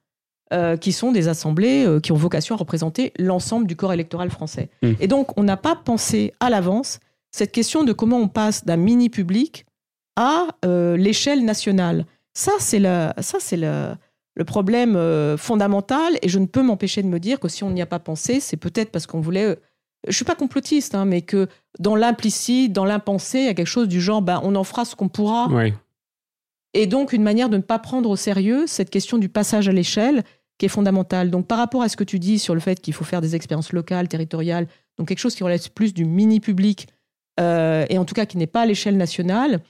[0.53, 4.71] euh, qui sont des assemblées qui ont vocation à représenter l'ensemble du corps électoral français.
[4.83, 4.93] Mmh.
[5.01, 8.77] Et donc, on n'a pas pensé à l'avance cette question de comment on passe d'un
[8.77, 9.66] mini public
[10.17, 10.49] à
[10.97, 12.07] l'échelle nationale.
[12.35, 13.95] Ça, c'est le, ça, c'est le,
[14.35, 14.99] le problème
[15.39, 17.99] fondamental, et je ne peux m'empêcher de me dire que si on n'y a pas
[17.99, 19.57] pensé, c'est peut-être parce qu'on voulait
[20.07, 21.49] je suis pas complotiste, hein, mais que
[21.79, 24.85] dans l'implicite, dans l'impensé, il y a quelque chose du genre, ben, on en fera
[24.85, 25.49] ce qu'on pourra.
[26.75, 29.73] Et donc, une manière de ne pas prendre au sérieux cette question du passage à
[29.73, 30.25] l'échelle
[30.59, 31.31] qui est fondamentale.
[31.31, 33.35] Donc, par rapport à ce que tu dis sur le fait qu'il faut faire des
[33.35, 34.67] expériences locales, territoriales,
[34.99, 36.89] donc quelque chose qui relève plus du mini-public,
[37.41, 39.61] euh, et en tout cas qui n'est pas à l'échelle nationale,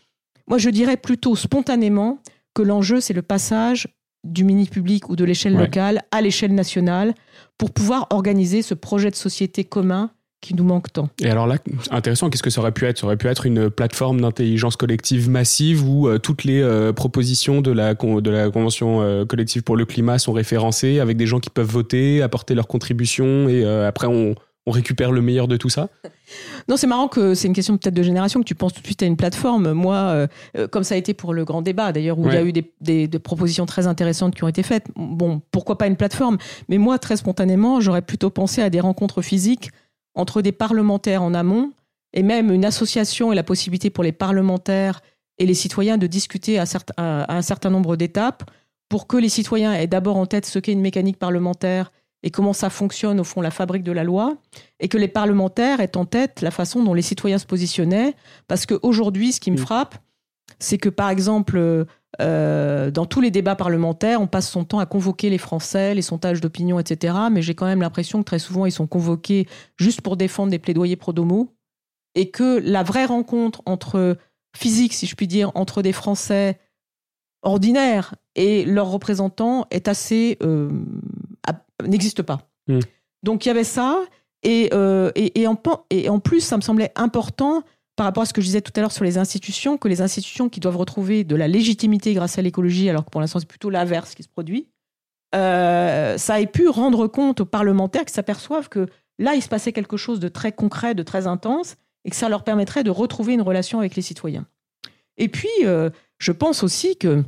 [0.48, 2.20] moi, je dirais plutôt spontanément
[2.54, 3.88] que l'enjeu, c'est le passage
[4.24, 7.14] du mini-public ou de l'échelle locale à l'échelle nationale
[7.58, 11.08] pour pouvoir organiser ce projet de société commun qui nous manque tant.
[11.20, 11.56] Et alors là,
[11.90, 12.98] intéressant, qu'est-ce que ça aurait pu être?
[12.98, 17.62] Ça aurait pu être une plateforme d'intelligence collective massive où euh, toutes les euh, propositions
[17.62, 21.40] de la, de la Convention euh, collective pour le climat sont référencées avec des gens
[21.40, 24.34] qui peuvent voter, apporter leurs contributions et après on,
[24.66, 25.88] on récupère le meilleur de tout ça?
[26.68, 28.86] Non, c'est marrant que c'est une question peut-être de génération, que tu penses tout de
[28.86, 29.72] suite à une plateforme.
[29.72, 30.26] Moi,
[30.72, 32.72] comme ça a été pour le grand débat d'ailleurs, où il y a eu des,
[32.80, 36.38] des, des, propositions très intéressantes qui ont été faites, bon, pourquoi pas une plateforme?
[36.68, 39.70] Mais moi, très spontanément, j'aurais plutôt pensé à des rencontres physiques
[40.16, 41.70] entre des parlementaires en amont
[42.12, 45.02] et même une association et la possibilité pour les parlementaires
[45.38, 46.64] et les citoyens de discuter à,
[46.96, 48.50] un certain nombre d'étapes
[48.88, 51.92] pour que les citoyens aient d'abord en tête ce qu'est une mécanique parlementaire
[52.26, 54.36] et comment ça fonctionne au fond la fabrique de la loi,
[54.80, 58.16] et que les parlementaires aient en tête la façon dont les citoyens se positionnaient,
[58.48, 59.94] parce qu'aujourd'hui, ce qui me frappe,
[60.58, 61.86] c'est que par exemple,
[62.20, 66.02] euh, dans tous les débats parlementaires, on passe son temps à convoquer les Français, les
[66.02, 67.14] sondages d'opinion, etc.
[67.30, 70.58] Mais j'ai quand même l'impression que très souvent, ils sont convoqués juste pour défendre des
[70.58, 71.54] plaidoyers pro-domo.
[72.16, 74.16] Et que la vraie rencontre entre
[74.56, 76.58] physique, si je puis dire, entre des Français
[77.42, 80.38] ordinaires et leurs représentants est assez.
[80.42, 80.70] Euh,
[81.84, 82.48] n'existe pas.
[82.68, 82.80] Hmm.
[83.22, 84.04] Donc il y avait ça.
[84.42, 85.60] Et, euh, et, en,
[85.90, 87.64] et en plus, ça me semblait important
[87.96, 90.02] par rapport à ce que je disais tout à l'heure sur les institutions, que les
[90.02, 93.48] institutions qui doivent retrouver de la légitimité grâce à l'écologie, alors que pour l'instant c'est
[93.48, 94.68] plutôt l'inverse qui se produit,
[95.34, 98.86] euh, ça ait pu rendre compte aux parlementaires qui s'aperçoivent que
[99.18, 102.28] là il se passait quelque chose de très concret, de très intense, et que ça
[102.28, 104.46] leur permettrait de retrouver une relation avec les citoyens.
[105.16, 107.24] Et puis, euh, je pense aussi que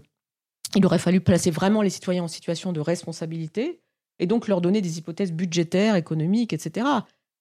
[0.76, 3.80] il aurait fallu placer vraiment les citoyens en situation de responsabilité
[4.18, 6.86] et donc leur donner des hypothèses budgétaires, économiques, etc.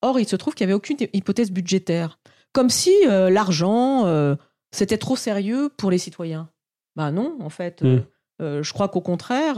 [0.01, 2.19] Or, il se trouve qu'il n'y avait aucune hypothèse budgétaire
[2.57, 4.35] comme si euh, l'argent, euh,
[4.71, 6.49] c'était trop sérieux pour les citoyens.
[6.95, 7.83] Ben non, en fait.
[7.83, 7.99] Hmm.
[8.41, 9.57] Euh, je crois qu'au contraire,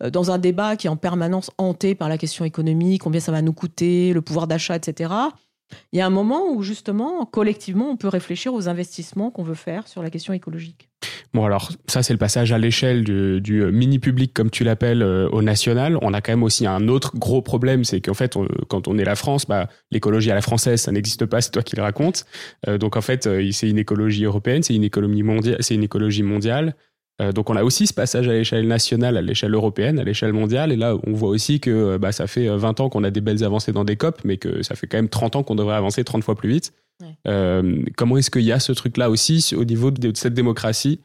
[0.00, 3.42] dans un débat qui est en permanence hanté par la question économique, combien ça va
[3.42, 5.12] nous coûter, le pouvoir d'achat, etc.,
[5.92, 9.54] il y a un moment où justement, collectivement, on peut réfléchir aux investissements qu'on veut
[9.54, 10.88] faire sur la question écologique.
[11.32, 15.28] Bon, alors ça, c'est le passage à l'échelle du, euh, mini-public, comme tu l'appelles, euh,
[15.30, 15.96] au national.
[16.02, 18.36] On a quand même aussi un autre gros problème, c'est qu'en fait,
[18.68, 21.62] quand on est la France, bah, l'écologie à la française, ça n'existe pas, c'est toi
[21.62, 22.24] qui le racontes.
[22.68, 24.88] Euh, donc en fait, c'est une écologie européenne, c'est une
[25.60, 26.74] c'est une écologie mondiale.
[27.20, 30.32] Euh, donc on a aussi ce passage à l'échelle nationale, à l'échelle européenne, à l'échelle
[30.32, 30.72] mondiale.
[30.72, 33.10] Et là, on voit aussi que euh, bah, ça fait 20 euh, ans qu'on a
[33.10, 35.54] des belles avancées dans des COP, mais que ça fait quand même 30 ans qu'on
[35.54, 36.72] devrait avancer 30 fois plus vite.
[37.96, 41.00] comment est-ce qu'il y a ce truc-là aussi au niveau de cette démocratie?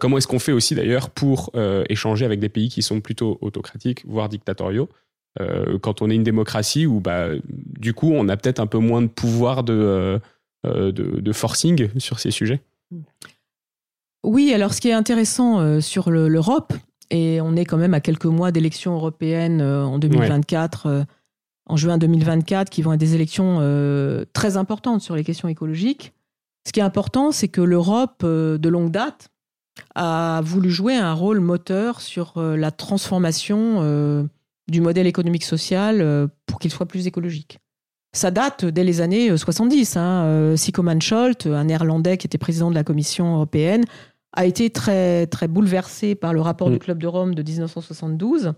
[0.00, 1.52] Comment est-ce qu'on fait aussi d'ailleurs pour
[1.90, 4.88] échanger avec des pays qui sont plutôt autocratiques, voire dictatoriaux?
[5.82, 7.28] Quand on est une démocratie où bah,
[7.78, 10.18] du coup on a peut-être un peu moins de pouvoir de,
[10.64, 12.60] de, forcing sur ces sujets?
[12.90, 13.00] Mm.
[14.26, 16.72] Oui, alors ce qui est intéressant euh, sur l'Europe,
[17.10, 21.04] et on est quand même à quelques mois d'élections européennes euh, en 2024, euh,
[21.66, 23.60] en juin 2024, qui vont être des élections
[24.32, 26.12] très importantes sur les questions écologiques.
[26.66, 29.28] Ce qui est important, c'est que l'Europe, de longue date,
[29.94, 34.28] a voulu jouer un rôle moteur sur la transformation
[34.68, 37.58] du modèle économique social pour qu'il soit plus écologique.
[38.12, 39.96] ça date dès les années 70.
[39.96, 40.54] Hein.
[40.56, 43.84] Sico Scholt, un néerlandais qui était président de la Commission européenne,
[44.32, 46.80] a été très, très bouleversé par le rapport du mm.
[46.80, 48.52] Club de Rome de 1972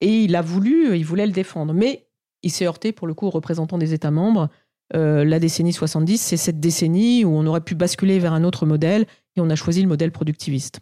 [0.00, 1.72] et il a voulu, il voulait le défendre.
[1.74, 2.06] Mais
[2.42, 4.48] il s'est heurté pour le coup aux représentants des États membres.
[4.94, 9.06] la décennie 70, c'est cette décennie où on aurait pu basculer vers un autre modèle
[9.36, 10.80] et on a choisi le modèle productiviste.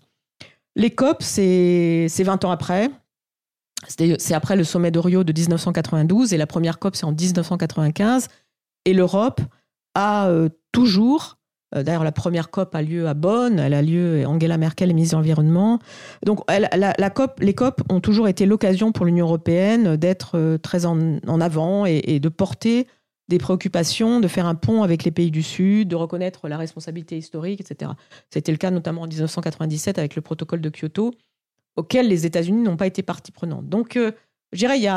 [0.77, 2.91] Les COP, c'est 20 ans après.
[3.89, 8.29] C'est après le sommet de Rio de 1992 et la première COP, c'est en 1995.
[8.85, 9.41] Et l'Europe
[9.95, 11.36] a euh, toujours, euh,
[11.75, 15.17] d'ailleurs la première COP a lieu à Bonn, elle a lieu, Angela Merkel est ministre
[15.17, 15.79] de l'Environnement.
[16.25, 20.87] Donc la, COP, les COP ont toujours été l'occasion pour l'Union européenne d'être euh, très
[20.87, 22.87] en, avant et, de porter
[23.29, 27.19] des préoccupations, de faire un pont avec les pays du Sud, de reconnaître la responsabilité
[27.19, 27.91] historique, etc.
[28.31, 31.13] C'était le cas notamment en 1997 avec le protocole de Kyoto,
[31.75, 33.69] auquel les États-Unis n'ont pas été partie prenante.
[33.69, 34.13] Donc, euh,
[34.53, 34.89] je dirais, il y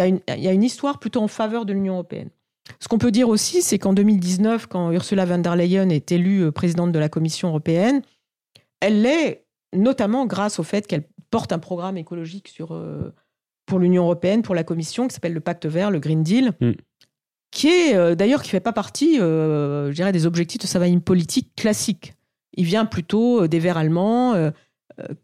[0.00, 2.28] a une histoire plutôt en faveur de l'Union européenne.
[2.80, 6.44] Ce qu'on peut dire aussi, c'est qu'en 2019, quand Ursula von der Leyen est élue
[6.44, 8.02] euh, présidente de la Commission européenne,
[8.80, 13.14] elle l'est notamment grâce au fait qu'elle porte un programme écologique sur, euh,
[13.66, 16.52] pour l'Union européenne, pour la Commission, qui s'appelle le Pacte vert, le Green Deal.
[16.60, 16.72] Mm
[17.50, 20.80] qui est euh, d'ailleurs qui fait pas partie, euh, je dirais, des objectifs de sa
[21.00, 22.12] politique classique.
[22.52, 24.34] Il vient plutôt des Verts allemands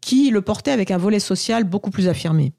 [0.01, 2.53] qui le portaient avec un volet social beaucoup plus affirmé.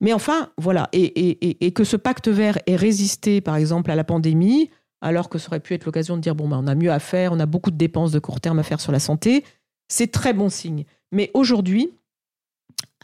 [0.00, 4.70] Mais enfin, voilà, et, que ce pacte vert ait résisté, par exemple, à la pandémie,
[5.02, 6.98] alors que ça aurait pu être l'occasion de dire bon, ben, on a mieux à
[6.98, 9.44] faire, on a beaucoup de dépenses de court terme à faire sur la santé,
[9.88, 10.84] c'est très bon signe.
[11.12, 11.90] Mais aujourd'hui,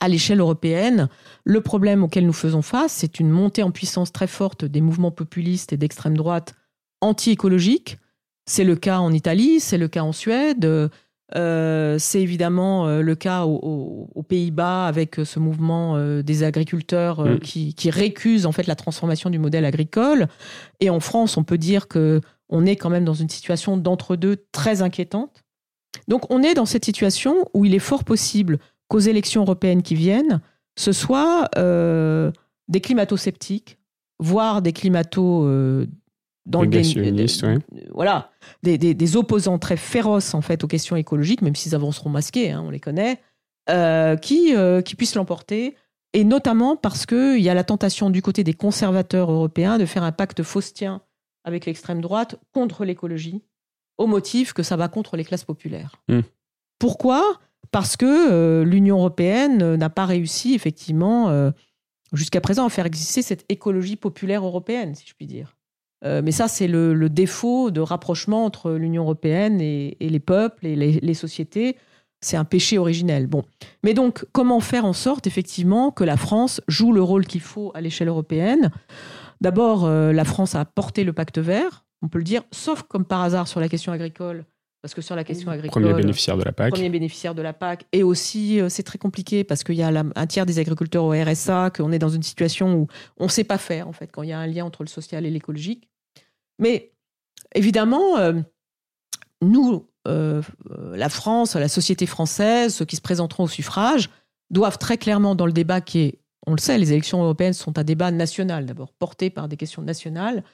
[0.01, 1.09] à l'échelle européenne,
[1.45, 5.11] le problème auquel nous faisons face, c'est une montée en puissance très forte des mouvements
[5.11, 6.55] populistes et d'extrême droite
[7.01, 7.99] anti-écologiques.
[8.47, 10.91] C'est le cas en Italie, c'est le cas en Suède,
[11.35, 17.39] euh, c'est évidemment euh, le cas aux, Pays-Bas avec ce mouvement euh, des agriculteurs mm.
[17.41, 20.29] qui, qui, récusent en fait la transformation du modèle agricole.
[20.81, 24.45] Et en France, on peut dire que on est quand même dans une situation d'entre-deux
[24.53, 25.45] très inquiétante.
[26.09, 28.59] Donc on est dans cette situation où il est fort possible
[28.89, 30.41] qu'aux élections européennes qui viennent,
[30.77, 32.31] ce soit euh,
[32.69, 33.79] des climato-sceptiques,
[34.19, 35.87] voire des climato euh,
[36.47, 36.69] dans le
[37.93, 38.31] voilà
[38.63, 42.71] des, opposants très féroces en fait aux questions écologiques, même s'ils avanceront masqués, hein, on
[42.71, 43.21] les connaît,
[43.69, 44.55] euh, qui
[44.85, 45.77] qui puissent l'emporter.
[46.13, 50.03] Et notamment parce qu'il y a la tentation du côté des conservateurs européens de faire
[50.03, 51.03] un pacte faustien
[51.45, 53.43] avec l'extrême droite contre l'écologie,
[53.99, 55.97] au motif que ça va contre les classes populaires.
[56.09, 56.21] Hmm.
[56.79, 57.39] Pourquoi?
[57.71, 61.51] Parce que euh, l'Union européenne euh, n'a pas réussi effectivement euh,
[62.13, 65.56] jusqu'à présent à faire exister cette écologie populaire européenne, si je puis dire.
[66.23, 71.15] Mais ça, c'est le, défaut de rapprochement entre l'Union européenne et, les peuples et les,
[71.15, 71.77] sociétés.
[72.21, 73.27] C'est un péché originel.
[73.27, 73.45] Bon.
[73.83, 77.71] Mais donc, comment faire en sorte, effectivement, que la France joue le rôle qu'il faut
[77.75, 78.71] à l'échelle européenne?
[79.41, 83.23] D'abord, la France a porté le pacte vert, on peut le dire, sauf comme par
[83.23, 84.45] hasard sur la question agricole.
[84.87, 85.83] Parce que sur la question agricole.
[85.83, 86.71] Premier bénéficiaire de la PAC.
[86.71, 87.87] Premier bénéficiaire de la PAC.
[87.93, 91.11] Et aussi, euh, c'est très compliqué parce qu'il y a un tiers des agriculteurs au
[91.11, 94.23] RSA, qu'on est dans une situation où on ne sait pas faire, en fait, quand
[94.23, 95.89] il y a un lien entre le social et l'écologique.
[96.59, 96.93] Mais
[97.55, 98.35] évidemment, euh,
[99.43, 100.43] nous, euh,
[100.95, 104.11] la France, la société française, ceux qui se présenteront au suffrage,
[104.51, 107.79] doivent très clairement, dans le débat qui est, on le sait, les élections européennes sont
[107.79, 110.45] un débat national d'abord, porté par des questions nationales.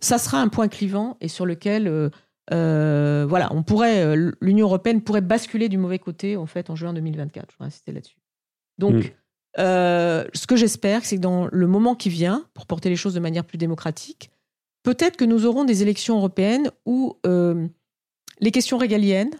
[0.00, 2.10] Ça sera un point clivant et sur lequel
[2.52, 6.92] euh, voilà, on pourrait, l'Union européenne pourrait basculer du mauvais côté en fait en juin
[6.92, 7.50] 2024.
[7.50, 8.18] Je voudrais insister là-dessus.
[8.78, 9.10] Donc, mm.
[9.58, 13.14] euh, ce que j'espère, c'est que dans le moment qui vient, pour porter les choses
[13.14, 14.30] de manière plus démocratique,
[14.84, 19.32] peut-être que nous aurons des élections européennes où les questions régaliennes,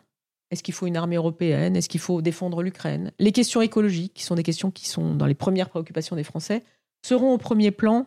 [0.50, 4.24] est-ce qu'il faut une armée européenne, est-ce qu'il faut défendre l'Ukraine, les questions écologiques, qui
[4.24, 6.64] sont des questions qui sont dans les premières préoccupations des Français,
[7.02, 8.06] seront au premier plan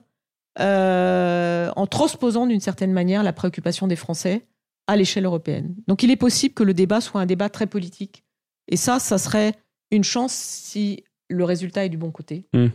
[0.60, 4.46] en transposant d'une certaine manière la préoccupation des Français
[4.88, 5.76] à l'échelle européenne.
[5.88, 8.24] Donc il est possible que le débat soit un débat très politique.
[8.68, 9.54] Et ça, ça serait
[9.92, 12.46] une chance si le résultat est du bon côté.
[12.54, 12.68] Hmm.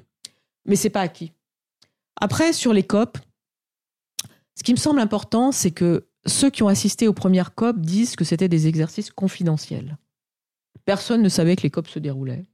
[0.67, 1.33] Mais c'est pas acquis.
[2.21, 3.19] Après, sur les COP,
[4.57, 8.17] ce qui me semble important, c'est que ceux qui ont assisté aux premières COP disent
[8.17, 9.97] que c'était des exercices confidentiels.
[10.85, 12.45] Personne ne savait que les COP se déroulaient.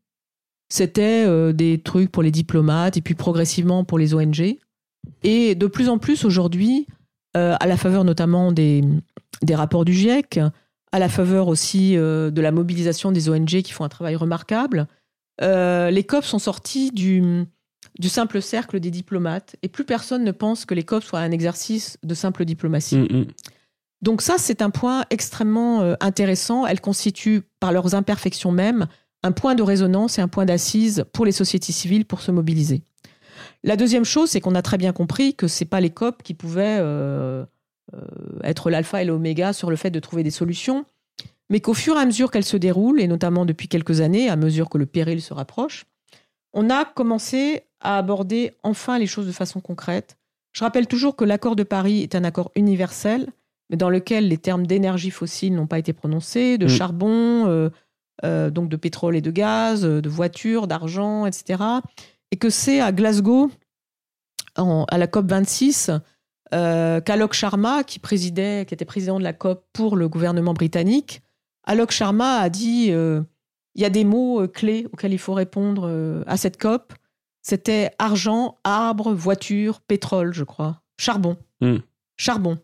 [0.70, 4.58] C'était euh, des trucs pour les diplomates et puis progressivement pour les ONG.
[5.22, 6.86] Et de plus en plus aujourd'hui,
[7.36, 8.82] euh, à la faveur notamment des,
[9.50, 10.40] rapports du GIEC,
[10.92, 14.86] à la faveur aussi euh, de la mobilisation des ONG qui font un travail remarquable.
[15.40, 17.46] Les COP sont sortis du,
[17.98, 21.30] du simple cercle des diplomates et plus personne ne pense que les COP soient un
[21.30, 22.98] exercice de simple diplomatie.
[22.98, 23.26] Mm, mm.
[24.02, 26.66] Donc ça, c'est un point extrêmement euh, intéressant.
[26.66, 28.86] Elles constituent, par leurs imperfections même,
[29.24, 32.82] un point de résonance et un point d'assise pour les sociétés civiles pour se mobiliser.
[33.64, 36.34] La deuxième chose, c'est qu'on a très bien compris que c'est pas les COP qui
[36.34, 36.80] pouvaient
[38.44, 40.84] être l'alpha et l'oméga sur le fait de trouver des solutions,
[41.50, 44.36] mais qu'au fur et à mesure qu'elles se déroulent, et notamment depuis quelques années, à
[44.36, 45.86] mesure que le péril se rapproche,
[46.52, 50.16] on a commencé à aborder enfin les choses de façon concrète.
[50.52, 53.28] Je rappelle toujours que l'accord de Paris est un accord universel,
[53.70, 56.68] mais dans lequel les termes d'énergie fossile n'ont pas été prononcés, de mm.
[56.68, 57.70] charbon, euh,
[58.24, 61.62] euh, donc de pétrole et de gaz, euh, de voitures, d'argent, etc.
[62.30, 63.50] Et que c'est à Glasgow,
[64.56, 65.92] à la COP 26,
[66.50, 71.22] qu'Alok Sharma, qui présidait, qui était président de la COP pour le gouvernement britannique,
[71.64, 72.92] Alok Sharma a dit
[73.78, 76.92] il y a des mots clés auxquels il faut répondre à cette COP.
[77.42, 80.82] C'était argent, arbre, voiture, pétrole, je crois.
[80.98, 81.38] Charbon.
[81.62, 81.78] Mm.
[82.18, 82.58] Charbon.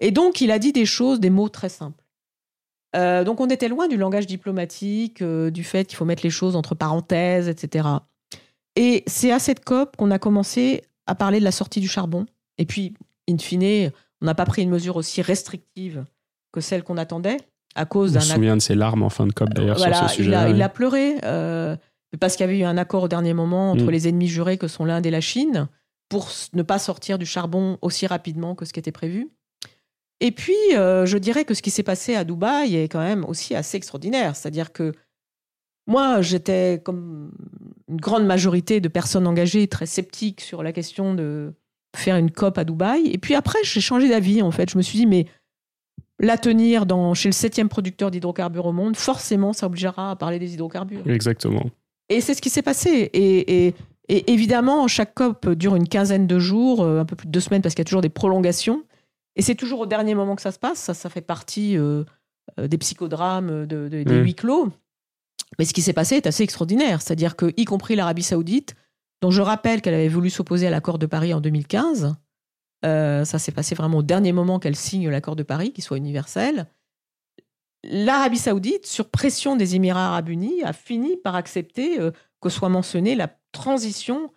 [0.00, 2.04] Et donc, il a dit des choses, des mots très simples.
[2.96, 6.30] Euh, donc, on était loin du langage diplomatique, euh, du fait qu'il faut mettre les
[6.30, 7.88] choses entre parenthèses, etc.
[8.76, 12.26] Et c'est à cette COP qu'on a commencé à parler de la sortie du charbon.
[12.58, 12.94] Et puis,
[13.28, 16.04] in fine, on n'a pas pris une mesure aussi restrictive
[16.52, 17.38] que celle qu'on attendait
[17.78, 18.20] à cause d'un.
[18.20, 20.50] Je me souviens de ses larmes en fin de COP d'ailleurs sur ce sujet.
[20.50, 21.76] Il a, pleuré euh,
[22.20, 23.90] parce qu'il y avait eu un accord au dernier moment entre mm.
[23.90, 25.68] les ennemis jurés que sont l'Inde et la Chine
[26.08, 29.28] pour ne pas sortir du charbon aussi rapidement que ce qui était prévu.
[30.20, 33.24] Et puis, euh, je dirais que ce qui s'est passé à Dubaï est quand même
[33.24, 34.34] aussi assez extraordinaire.
[34.34, 34.92] C'est-à-dire que
[35.86, 37.30] moi, j'étais comme
[37.88, 41.54] une grande majorité de personnes engagées très sceptiques sur la question de
[41.96, 43.08] faire une COP à Dubaï.
[43.12, 44.70] Et puis après, j'ai changé d'avis, en fait.
[44.70, 45.26] Je me suis dit, mais
[46.20, 50.38] la tenir dans, chez le septième producteur d'hydrocarbures au monde, forcément, ça obligera à parler
[50.38, 51.08] des hydrocarbures.
[51.08, 51.66] Exactement.
[52.08, 53.10] Et c'est ce qui s'est passé.
[53.12, 53.74] Et, et,
[54.08, 57.40] et, évidemment, chaque COP dure une quinzaine de jours, euh, un peu plus de deux
[57.40, 58.82] semaines, parce qu'il y a toujours des prolongations.
[59.36, 60.78] Et c'est toujours au dernier moment que ça se passe.
[60.78, 62.02] Ça, ça fait partie euh,
[62.58, 64.22] euh, des psychodrames, de, des mmh.
[64.22, 64.70] huis clos.
[65.58, 67.00] Mais ce qui s'est passé est assez extraordinaire.
[67.00, 68.74] C'est-à-dire que, y compris l'Arabie Saoudite,
[69.20, 72.14] dont je rappelle qu'elle avait voulu s'opposer à l'accord de Paris en 2015,
[72.84, 75.96] euh, ça s'est passé vraiment au dernier moment qu'elle signe l'accord de Paris, qui soit
[75.96, 76.66] universel.
[77.84, 81.98] L'Arabie Saoudite, sur pression des Émirats arabes unis, a fini par accepter
[82.40, 84.30] que soit mentionnée la transition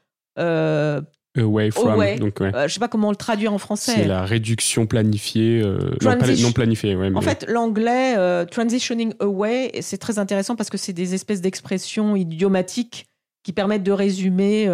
[1.37, 2.17] Away from.
[2.17, 3.93] Donc, euh, je sais pas comment le traduire en français.
[3.95, 6.97] C'est la réduction planifiée, euh, non, planifiée.
[7.15, 12.17] En fait, l'anglais euh, transitioning away, c'est très intéressant parce que c'est des espèces d'expressions
[12.17, 13.05] idiomatiques
[13.43, 14.67] qui permettent de résumer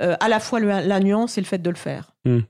[0.00, 2.16] à la fois la nuance et le fait de le faire.
[2.24, 2.40] Hmm.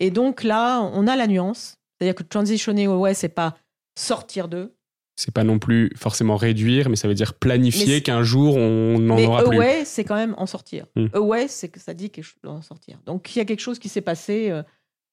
[0.00, 3.56] Et donc là, on a la nuance, c'est-à-dire que transitioning away, c'est pas
[3.94, 4.74] sortir d'eux,
[5.20, 9.18] c'est pas non plus forcément réduire, mais ça veut dire planifier qu'un jour on n'en
[9.18, 9.58] aura plus.
[9.58, 10.86] Away, c'est quand même en sortir.
[10.96, 11.08] Hmm.
[11.12, 12.98] Away, c'est que ça dit quelque chose en sortir.
[13.04, 14.62] Donc il y a quelque chose qui s'est passé, euh,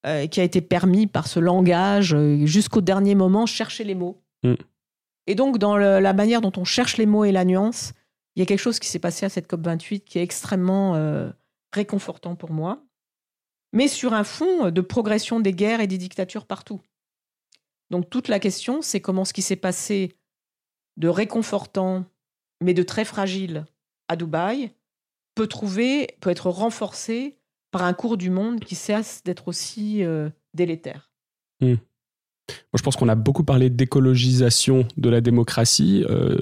[0.06, 4.22] euh, qui a été permis par ce langage euh, jusqu'au dernier moment, chercher les mots.
[4.44, 4.54] Hmm.
[5.26, 7.92] Et donc dans la manière dont on cherche les mots et la nuance,
[8.38, 10.94] il y a quelque chose qui s'est passé à cette COP 28 qui est extrêmement
[11.74, 12.82] réconfortant pour moi,
[13.74, 16.82] mais sur un fond de progression des guerres et des dictatures partout.
[17.89, 20.18] Donc toute la question, c'est comment ce qui s'est passé
[20.97, 22.05] de réconfortant,
[22.61, 23.65] mais de très fragile
[24.07, 24.72] à Dubaï,
[25.36, 27.38] peut trouver, peut être renforcé
[27.72, 31.11] par un cours du monde qui cesse d'être aussi euh, délétère.
[31.61, 31.76] Hmm.
[32.49, 36.05] Moi, je pense qu'on a beaucoup parlé d'écologisation de la démocratie.
[36.09, 36.39] Euh,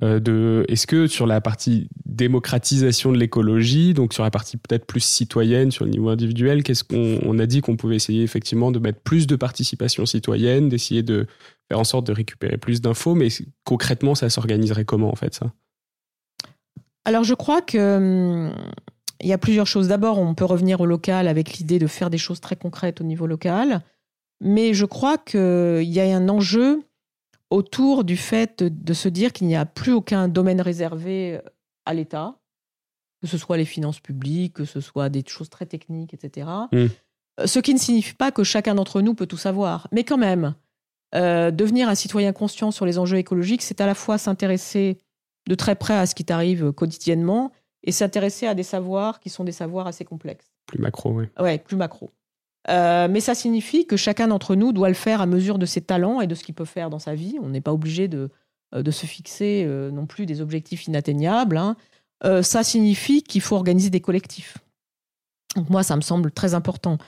[0.00, 5.00] de est-ce que sur la partie démocratisation de l'écologie, donc sur la partie peut-être plus
[5.00, 9.00] citoyenne, sur le niveau individuel, qu'est-ce qu'on a dit qu'on pouvait essayer effectivement de mettre
[9.00, 11.26] plus de participation citoyenne, d'essayer de
[11.68, 13.28] faire en sorte de récupérer plus d'infos, mais
[13.64, 15.52] concrètement, ça s'organiserait comment en fait ça?
[17.04, 18.54] Alors je crois que hum,
[19.20, 19.88] il y a plusieurs choses.
[19.88, 23.04] D'abord, on peut revenir au local avec l'idée de faire des choses très concrètes au
[23.04, 23.80] niveau local,
[24.40, 26.82] mais je crois qu'il y a un enjeu
[27.50, 31.40] autour du fait de, se dire qu'il n'y a plus aucun domaine réservé
[31.84, 32.36] à l'État,
[33.20, 36.48] que ce soit les finances publiques, que ce soit des choses très techniques, etc.
[36.72, 36.86] Mmh.
[37.40, 39.88] Euh, ce qui ne signifie pas que chacun d'entre nous peut tout savoir.
[39.92, 40.54] Mais quand même,
[41.14, 44.98] euh, devenir un citoyen conscient sur les enjeux écologiques, c'est à la fois s'intéresser
[45.46, 49.44] de très près à ce qui t'arrive quotidiennement et s'intéresser à des savoirs qui sont
[49.44, 50.50] des savoirs assez complexes.
[50.66, 51.26] Plus macro, oui.
[51.38, 52.10] Ouais, plus macro.
[52.70, 55.80] Euh, mais ça signifie que chacun d'entre nous doit le faire à mesure de ses
[55.80, 57.38] talents et de ce qu'il peut faire dans sa vie.
[57.42, 58.30] On n'est pas obligé de,
[58.74, 61.56] euh, de se fixer euh, non plus des objectifs inatteignables.
[61.56, 61.76] Hein.
[62.42, 64.56] ça signifie qu'il faut organiser des collectifs.
[65.56, 66.98] Donc moi, ça me semble très important.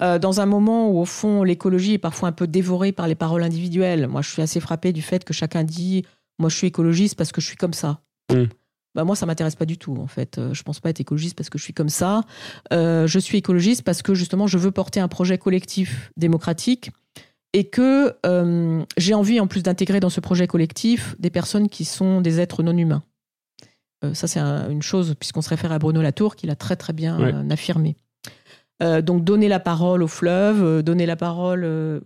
[0.00, 3.42] dans un moment où, au fond, l'écologie est parfois un peu dévorée par les paroles
[3.42, 6.04] individuelles, moi, je suis assez frappée du fait que chacun dit
[6.38, 8.00] Moi, je suis écologiste parce que je suis comme ça.
[8.32, 8.44] Mmh
[8.94, 10.38] bah moi ça m'intéresse pas du tout en fait.
[10.38, 12.22] Euh, je pense pas être écologiste parce que je suis comme ça.
[12.72, 16.90] Euh, je suis écologiste parce que justement je veux porter un projet collectif démocratique
[17.52, 21.84] et que euh, j'ai envie en plus d'intégrer dans ce projet collectif des personnes qui
[21.84, 23.02] sont des êtres non humains.
[24.12, 27.48] ça, c'est une chose, puisqu'on se réfère à Bruno Latour, qui l'a très très bien
[27.50, 27.96] affirmé.
[28.80, 32.02] donc donner la parole au fleuve, donner la parole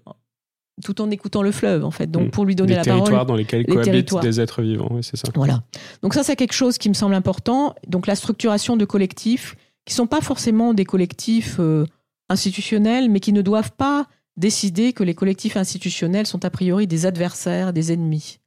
[0.82, 2.10] tout en écoutant le fleuve, en fait.
[2.10, 2.30] Donc, mm.
[2.30, 3.00] pour lui donner la parole.
[3.00, 5.28] Les territoires dans lesquels cohabitent des êtres vivants, oui, c'est ça.
[5.34, 5.62] Voilà.
[6.02, 7.74] Donc, ça, c'est quelque chose qui me semble important.
[7.86, 11.86] Donc, la structuration de collectifs qui sont pas forcément des collectifs euh,
[12.28, 14.06] institutionnels, mais qui ne doivent pas
[14.36, 18.38] décider que les collectifs institutionnels sont a priori des adversaires, des ennemis.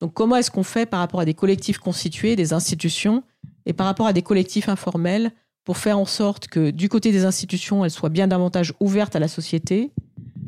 [0.00, 3.22] Donc, comment est-ce qu'on fait par rapport à des collectifs constitués, des institutions,
[3.66, 5.32] et par rapport à des collectifs informels,
[5.64, 9.18] pour faire en sorte que du côté des institutions, elles soient bien davantage ouvertes à
[9.18, 9.90] la société,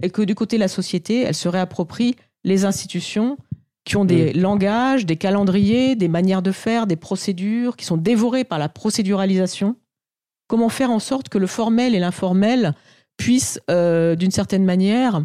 [0.03, 3.36] et que du côté de la société, elle se réapproprie les institutions
[3.84, 4.40] qui ont des mm.
[4.40, 9.76] langages, des calendriers, des manières de faire, des procédures, qui sont dévorées par la procéduralisation.
[10.48, 12.74] Comment faire en sorte que le formel et l'informel
[13.16, 15.22] puissent, euh, d'une certaine manière,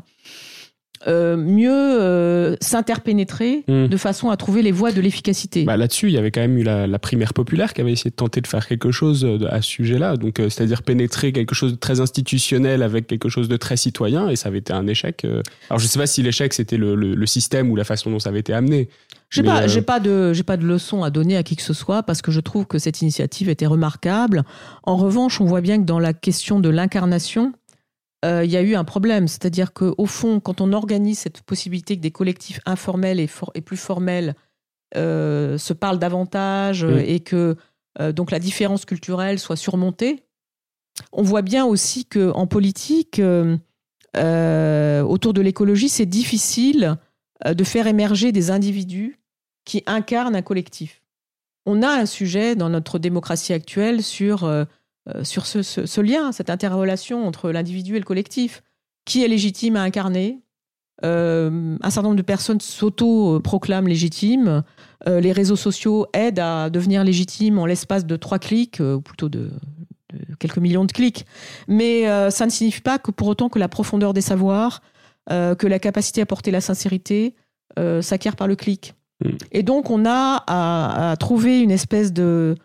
[1.08, 3.88] euh, mieux euh, s'interpénétrer hmm.
[3.88, 5.64] de façon à trouver les voies de l'efficacité.
[5.64, 8.16] Bah, Là-dessus, il y avait quand même eu la, primaire populaire qui avait essayé de
[8.16, 11.78] tenter de faire quelque chose euh, à ce sujet-là, donc c'est-à-dire pénétrer quelque chose de
[11.78, 15.26] très institutionnel avec quelque chose de très citoyen, et ça avait été un échec.
[15.70, 18.30] Alors je ne sais pas si l'échec c'était le, système ou la façon dont ça
[18.30, 18.90] avait été amené.
[19.30, 21.74] J'ai pas, j'ai pas de, j'ai pas de leçon à donner à qui que ce
[21.74, 24.44] soit parce que je trouve que cette initiative était remarquable.
[24.84, 27.65] En revanche, on voit bien que dans la question de l'incarnation, euh,
[28.44, 29.28] il y a eu un problème.
[29.28, 33.30] C'est-à-dire qu'au fond, quand on organise cette possibilité que des collectifs informels et,
[33.62, 34.36] plus formels
[34.96, 37.56] euh, se parlent davantage euh, et que
[38.14, 40.26] donc la différence culturelle soit surmontée,
[41.14, 46.98] on voit bien aussi qu'en politique, autour de l'écologie, c'est difficile
[47.46, 49.18] de faire émerger des individus
[49.66, 51.02] qui incarnent un collectif.
[51.66, 54.66] On a un sujet dans notre démocratie actuelle sur euh,
[55.24, 58.64] sur ce, lien, cette interrelation entre l'individu et le collectif.
[59.06, 60.40] Qui est légitime à incarner?
[61.04, 64.64] Euh, Un certain nombre de personnes s'auto-proclament légitimes.
[65.08, 69.30] Euh, les réseaux sociaux aident à devenir légitimes en l'espace de trois clics, ou plutôt
[69.30, 69.52] de,
[70.40, 71.26] quelques millions de clics.
[71.68, 74.82] Mais ça ne signifie pas que pour autant que la profondeur des savoirs,
[75.30, 77.36] que la capacité à porter la sincérité
[78.02, 78.96] s'acquiert par le clic.
[79.24, 79.30] Mm.
[79.52, 82.56] Et donc, on a à trouver une espèce de,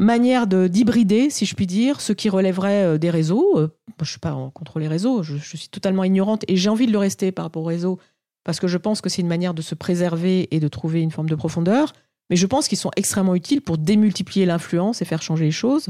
[0.00, 3.58] manière d'hybrider, si je puis dire, ce qui relèverait euh, des réseaux.
[3.58, 6.86] Euh, je ne suis pas contre les réseaux, je, suis totalement ignorante et j'ai envie
[6.86, 7.98] de le rester par rapport aux réseaux
[8.42, 11.10] parce que je pense que c'est une manière de se préserver et de trouver une
[11.10, 11.92] forme de profondeur.
[12.30, 15.88] Mais je pense qu'ils sont extrêmement utiles pour démultiplier l'influence et faire changer les choses.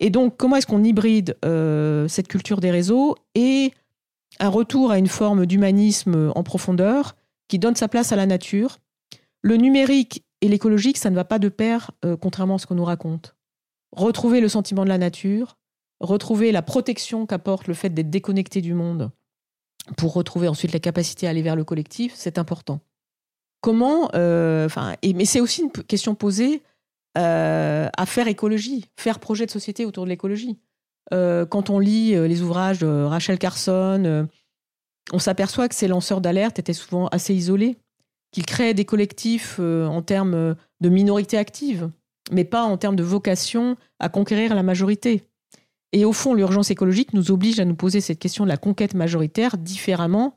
[0.00, 3.72] Et donc, comment est-ce qu'on hybride euh, cette culture des réseaux et
[4.38, 7.16] un retour à une forme d'humanisme en profondeur
[7.48, 8.78] qui donne sa place à la nature?
[9.42, 12.74] Le numérique et l'écologique, ça ne va pas de pair, euh, contrairement à ce qu'on
[12.74, 13.36] nous raconte.
[13.92, 15.58] Retrouver le sentiment de la nature,
[16.00, 19.10] retrouver la protection qu'apporte le fait d'être déconnecté du monde
[19.96, 22.80] pour retrouver ensuite la capacité à aller vers le collectif, c'est important.
[23.60, 24.68] Comment, euh,
[25.02, 26.62] mais c'est aussi une question posée
[27.18, 30.58] euh, à faire écologie, faire projet de société autour de l'écologie.
[31.10, 34.28] quand on lit les ouvrages de Rachel Carson,
[35.12, 37.76] on s'aperçoit que ces lanceurs d'alerte étaient souvent assez isolés
[38.32, 41.90] qu'il crée des collectifs euh, en termes euh, de minorité active,
[42.30, 45.24] mais pas en termes de vocation à conquérir la majorité.
[45.92, 48.94] Et au fond, l'urgence écologique nous oblige à nous poser cette question de la conquête
[48.94, 50.36] majoritaire différemment.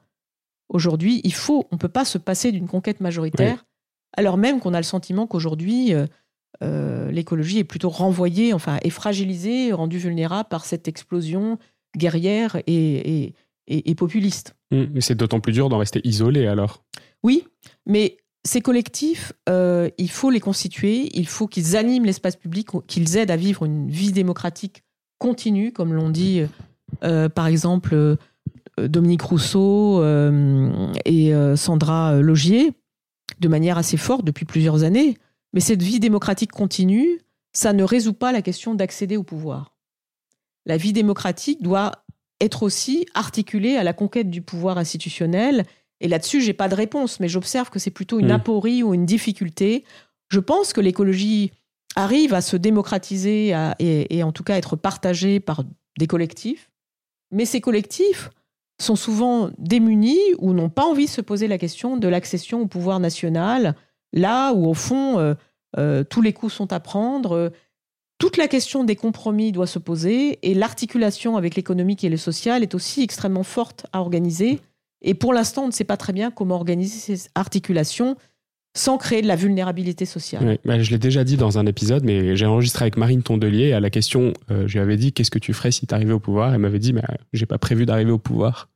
[0.70, 3.66] Aujourd'hui, il faut, on ne peut pas se passer d'une conquête majoritaire,
[4.18, 5.94] alors même qu'on a le sentiment qu'aujourd'hui,
[6.64, 11.60] euh, l'écologie est plutôt renvoyée, enfin, est fragilisée, rendue vulnérable par cette explosion
[11.96, 13.36] guerrière et,
[13.68, 14.56] et populiste.
[14.74, 16.84] Mais c'est d'autant plus dur d'en rester isolé alors.
[17.24, 17.46] Oui,
[17.86, 23.16] mais ces collectifs, euh, il faut les constituer, il faut qu'ils animent l'espace public, qu'ils
[23.18, 24.84] aident à vivre une vie démocratique
[25.18, 26.42] continue, comme l'ont dit
[27.04, 28.18] euh, par exemple euh,
[28.78, 30.04] Dominique Rousseau
[31.06, 32.74] et Sandra Logier,
[33.40, 35.18] de manière assez forte depuis plusieurs années.
[35.54, 37.20] Mais cette vie démocratique continue,
[37.54, 39.78] ça ne résout pas la question d'accéder au pouvoir.
[40.66, 42.03] La vie démocratique doit
[42.44, 45.66] être aussi articulée à la conquête du pouvoir institutionnel
[46.04, 48.32] et là-dessus, j'ai pas de réponse, mais j'observe que c'est plutôt une mm.
[48.32, 49.86] aporie ou une difficulté.
[50.30, 51.52] Je pense que l'écologie
[51.96, 55.64] arrive à se démocratiser et, en tout cas être partagée par
[55.98, 56.70] des collectifs.
[57.32, 58.32] Mais ces collectifs
[58.82, 62.68] sont souvent démunis ou n'ont pas envie de se poser la question de l'accession au
[62.68, 63.76] pouvoir national,
[64.12, 65.36] là où au fond euh,
[65.78, 67.52] euh, tous les coups sont à prendre.
[68.20, 72.64] Toute la question des compromis doit se poser et l'articulation avec l'économique et le social
[72.64, 74.59] est aussi extrêmement forte à organiser.
[75.01, 78.16] Et pour l'instant, on ne sait pas très bien comment organiser ces articulations
[78.76, 80.57] sans créer de la vulnérabilité sociale.
[80.66, 83.80] Bah, je l'ai déjà dit dans un épisode, mais j'ai enregistré avec Marine Tondelier à
[83.80, 86.20] la question, euh, je lui avais dit qu'est-ce que tu ferais si tu arrivais au
[86.20, 86.53] pouvoir?
[86.53, 87.03] Elle m'avait dit, bah,
[87.34, 88.70] j'ai pas prévu d'arriver au pouvoir.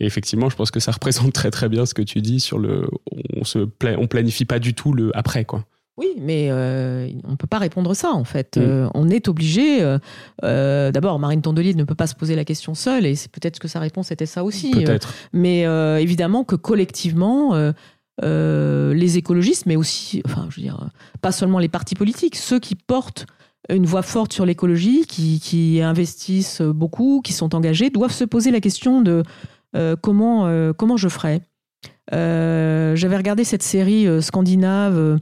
[0.00, 2.58] Et effectivement, je pense que ça représente très très bien ce que tu dis sur
[2.58, 2.88] le,
[3.36, 5.64] on se planifie pas du tout le après quoi.
[5.98, 8.56] Oui, mais on ne peut pas répondre ça, en fait.
[8.56, 8.90] Mm.
[8.94, 9.80] on est obligé.
[10.42, 13.68] D'abord, Marine Tondelier ne peut pas se poser la question seule, et c'est peut-être que
[13.68, 14.70] sa réponse était ça aussi.
[14.70, 15.12] Peut-être.
[15.32, 15.62] mais
[16.00, 17.72] évidemment que collectivement,
[18.22, 20.88] les écologistes, mais aussi, enfin, je veux dire,
[21.20, 23.26] pas seulement les partis politiques, ceux qui portent
[23.68, 28.60] une voix forte sur l'écologie, qui, investissent beaucoup, qui sont engagés, doivent se poser la
[28.60, 29.24] question de
[30.00, 31.42] comment, comment je ferai.
[32.12, 35.18] J'avais regardé cette série scandinave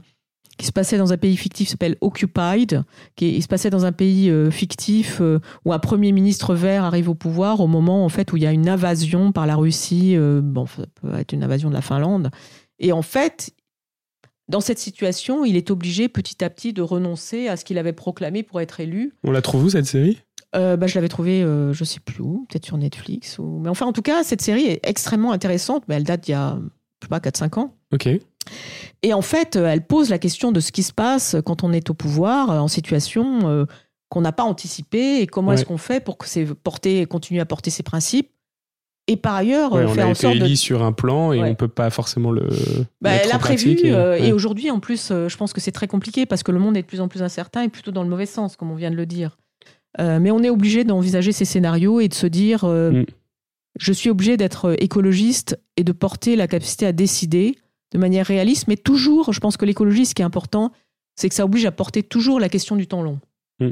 [0.57, 2.81] qui se passait dans un pays fictif, s'appelle Occupied,
[3.15, 7.09] qui se passait dans un pays euh, fictif euh, où un premier ministre vert arrive
[7.09, 10.15] au pouvoir au moment en fait où il y a une invasion par la Russie,
[10.15, 12.31] euh, bon, ça peut être une invasion de la Finlande,
[12.79, 13.51] et en fait,
[14.47, 17.93] dans cette situation, il est obligé petit à petit de renoncer à ce qu'il avait
[17.93, 19.13] proclamé pour être élu.
[19.23, 20.21] On la trouve où cette série?
[20.53, 23.37] Bah, je l'avais trouvée, je sais plus où, peut-être sur Netflix.
[23.37, 23.59] Ou...
[23.61, 26.35] Mais enfin, en tout cas, cette série est extrêmement intéressante, mais elle date d'il y
[26.35, 26.57] a,
[27.01, 27.75] je sais pas, 4-5 ans.
[27.93, 28.09] Ok.
[29.03, 31.71] Et en fait, euh, elle pose la question de ce qui se passe quand on
[31.71, 33.65] est au pouvoir, euh, en situation euh,
[34.09, 37.45] qu'on n'a pas anticipée, et comment est-ce qu'on fait pour que c'est porter, continuer à
[37.45, 38.31] porter ses principes.
[39.09, 40.55] Et par ailleurs, ouais, faire on a en été sorte de...
[40.55, 42.49] sur un plan et on peut pas forcément le.
[43.01, 43.77] Bah, elle a prévu.
[43.79, 46.81] et, aujourd'hui, en plus, je pense que c'est très compliqué parce que le monde est
[46.81, 48.97] de plus en plus incertain et plutôt dans le mauvais sens, comme on vient de
[48.97, 49.37] le dire.
[49.97, 53.05] mais on est obligé d'envisager ces scénarios et de se dire Mm.
[53.79, 57.57] je suis obligé d'être écologiste et de porter la capacité à décider
[57.93, 60.71] de manière réaliste, mais toujours, je pense que l'écologie, ce qui est important,
[61.15, 63.19] c'est que ça oblige à porter toujours la question du temps long.
[63.59, 63.69] Mm.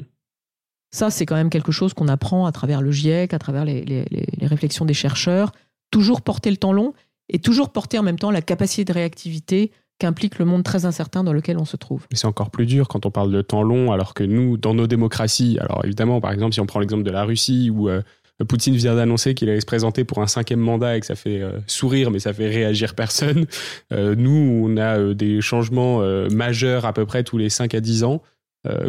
[0.91, 3.83] Ça, c'est quand même quelque chose qu'on apprend à travers le GIEC, à travers les,
[3.83, 5.51] les- les- les réflexions des chercheurs.
[5.91, 6.93] Toujours porter le temps long
[7.29, 11.23] et toujours porter en même temps la capacité de réactivité qu'implique le monde très incertain
[11.23, 12.05] dans lequel on se trouve.
[12.11, 14.73] Mais c'est encore plus dur quand on parle de temps long, alors que nous, dans
[14.73, 18.01] nos démocraties, alors évidemment, par exemple, si on prend l'exemple de la Russie, où euh,
[18.43, 21.41] Poutine vient d'annoncer qu'il allait se présenter pour un cinquième mandat et que ça fait
[21.41, 23.45] euh, sourire, mais ça fait réagir personne,
[23.93, 27.79] euh, nous, on a euh, des changements majeurs à peu près tous les 5 à
[27.79, 28.21] 10 ans.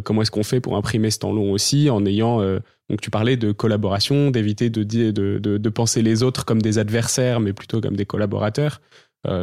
[0.05, 2.41] Comment est-ce qu'on fait pour imprimer ce temps long aussi, en ayant...
[2.89, 6.79] donc tu parlais de collaboration, d'éviter de, de, de, de penser les autres comme des
[6.79, 8.81] adversaires, mais plutôt comme des collaborateurs.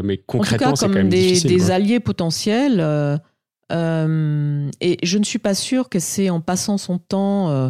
[0.04, 1.52] Mais concrètement, c'est quand comme même des, difficile.
[1.52, 1.76] des quoi.
[1.76, 2.80] alliés potentiels.
[3.72, 7.70] euh, et je ne suis pas sûre que c'est en passant son temps euh,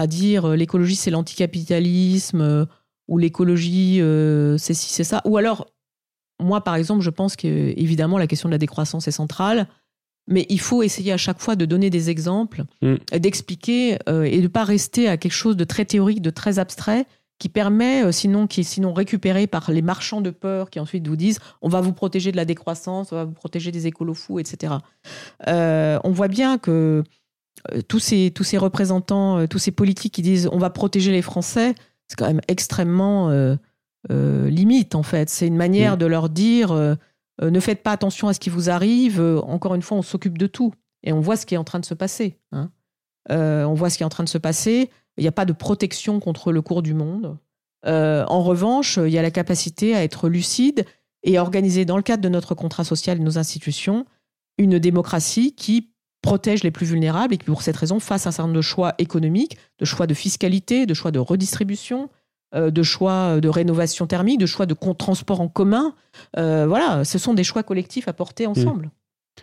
[0.00, 2.64] à dire euh, l'écologie c'est l'anticapitalisme euh,
[3.06, 5.20] ou l'écologie euh, c'est ci, c'est ça.
[5.26, 5.66] Ou alors,
[6.40, 9.68] moi par exemple, je pense que évidemment la question de la décroissance est centrale.
[10.26, 12.96] Mais il faut essayer à chaque fois de donner des exemples, Mm.
[13.18, 17.06] d'expliquer et de ne pas rester à quelque chose de très théorique, de très abstrait,
[17.40, 21.16] qui permet, sinon, qui est sinon récupéré par les marchands de peur qui ensuite vous
[21.16, 24.38] disent on va vous protéger de la décroissance, on va vous protéger des écolos fous,
[24.38, 24.74] etc.
[25.48, 27.02] Euh, on voit bien que
[27.88, 31.22] tous, ces, tous ces représentants, euh, tous ces politiques qui disent on va protéger les
[31.22, 31.74] Français,
[32.08, 33.56] c'est quand même extrêmement euh,
[34.10, 35.28] euh, limite en fait.
[35.28, 35.98] C'est une manière Mm.
[35.98, 36.94] de leur dire euh,
[37.42, 40.02] euh, ne faites pas attention à ce qui vous arrive, euh, encore une fois, on
[40.02, 40.72] s'occupe de tout.
[41.02, 42.38] Et on voit ce qui est en train de se passer.
[42.52, 42.70] hein.
[43.30, 44.90] Euh, on voit ce qui est en train de se passer.
[45.16, 47.38] Il n'y a pas de protection contre le cours du monde.
[47.86, 50.84] Euh, en revanche, il y a la capacité à être lucide
[51.22, 54.04] et à organiser, dans le cadre de notre contrat social et de nos institutions,
[54.58, 55.90] une démocratie qui
[56.22, 58.94] protège les plus vulnérables et qui, pour cette raison, fasse un certain nombre de choix
[58.98, 62.10] économiques, de choix de fiscalité, de choix de redistribution,
[62.54, 65.94] euh, de choix de rénovation thermique, de choix de transport en commun.
[66.36, 68.90] Euh, voilà, ce sont des choix collectifs à porter ensemble.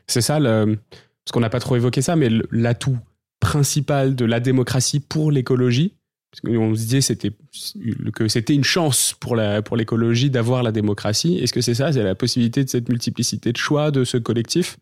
[0.07, 0.77] C'est ça, le-
[1.25, 2.97] parce qu'on n'a pas trop évoqué ça, mais l'atout
[3.39, 5.93] principal de la démocratie pour l'écologie,
[6.31, 7.31] parce qu'on se disait c'était,
[8.13, 11.37] que c'était une chance pour, la, pour l'écologie d'avoir la démocratie.
[11.37, 11.91] Est-ce que c'est ça?
[11.93, 14.77] C'est la possibilité de cette multiplicité de choix, de ce collectif?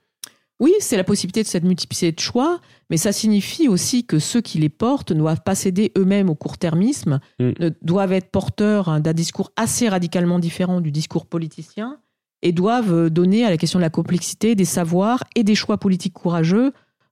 [0.59, 4.39] Oui, c'est la possibilité de cette multiplicité de choix, mais ça signifie aussi que ceux
[4.41, 7.51] qui les portent ne doivent pas céder eux-mêmes au court-termisme, Mm.
[7.81, 11.99] doivent être porteurs hein, d'un discours assez radicalement différent du discours politicien
[12.41, 15.77] et doivent euh, donner à la question de la complexité des savoirs et des choix
[15.77, 16.71] politiques courageux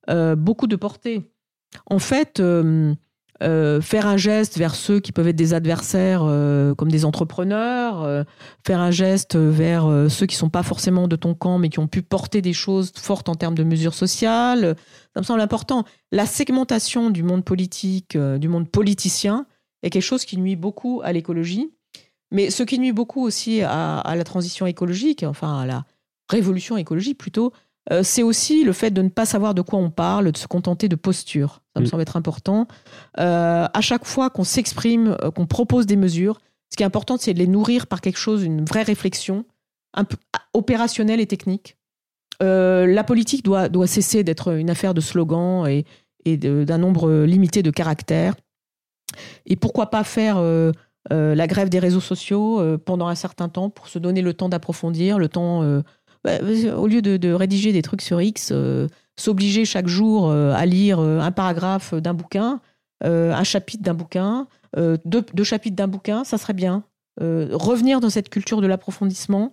[0.10, 1.30] euh, beaucoup de portée.
[1.88, 2.94] En fait, euh,
[3.44, 8.02] euh, faire un geste vers ceux qui peuvent être des adversaires euh, comme des entrepreneurs,
[8.02, 8.24] euh,
[8.66, 11.88] faire un geste vers ceux qui sont pas forcément de ton camp mais qui ont
[11.88, 14.76] pu porter des choses fortes en termes de mesures sociales,
[15.14, 15.84] ça me semble important.
[16.12, 19.46] La segmentation du monde politique, du monde politicien,
[19.82, 21.74] est quelque chose qui nuit beaucoup à l'écologie,
[22.32, 25.86] mais ce qui nuit beaucoup aussi à, la transition écologique, enfin à la
[26.30, 27.52] révolution écologique plutôt,
[28.02, 30.88] c'est aussi le fait de ne pas savoir de quoi on parle, de se contenter
[30.88, 31.63] de postures.
[31.74, 31.90] Ça me Mm.
[31.90, 32.68] semble être important.
[33.20, 37.18] Euh, à chaque fois qu'on s'exprime, euh, qu'on propose des mesures, ce qui est important,
[37.20, 39.46] c'est de les nourrir par quelque chose, une vraie réflexion,
[39.94, 41.78] un peu ah, opérationnelle et technique.
[42.42, 45.86] Euh, la politique doit, doit cesser d'être une affaire de slogans et,
[46.26, 48.34] d'un nombre limité de caractères.
[49.46, 50.72] Et pourquoi pas faire euh,
[51.12, 54.48] euh, la grève des réseaux sociaux pendant un certain temps pour se donner le temps
[54.48, 55.84] d'approfondir, le temps
[56.24, 56.40] bah,
[56.78, 58.54] au lieu de, rédiger des trucs sur X,
[59.18, 62.62] s'obliger chaque jour à lire un paragraphe d'un bouquin,
[63.04, 64.48] un chapitre d'un bouquin,
[64.78, 66.84] deux, deux, chapitres d'un bouquin, ça serait bien.
[67.20, 69.52] revenir dans cette culture de l'approfondissement,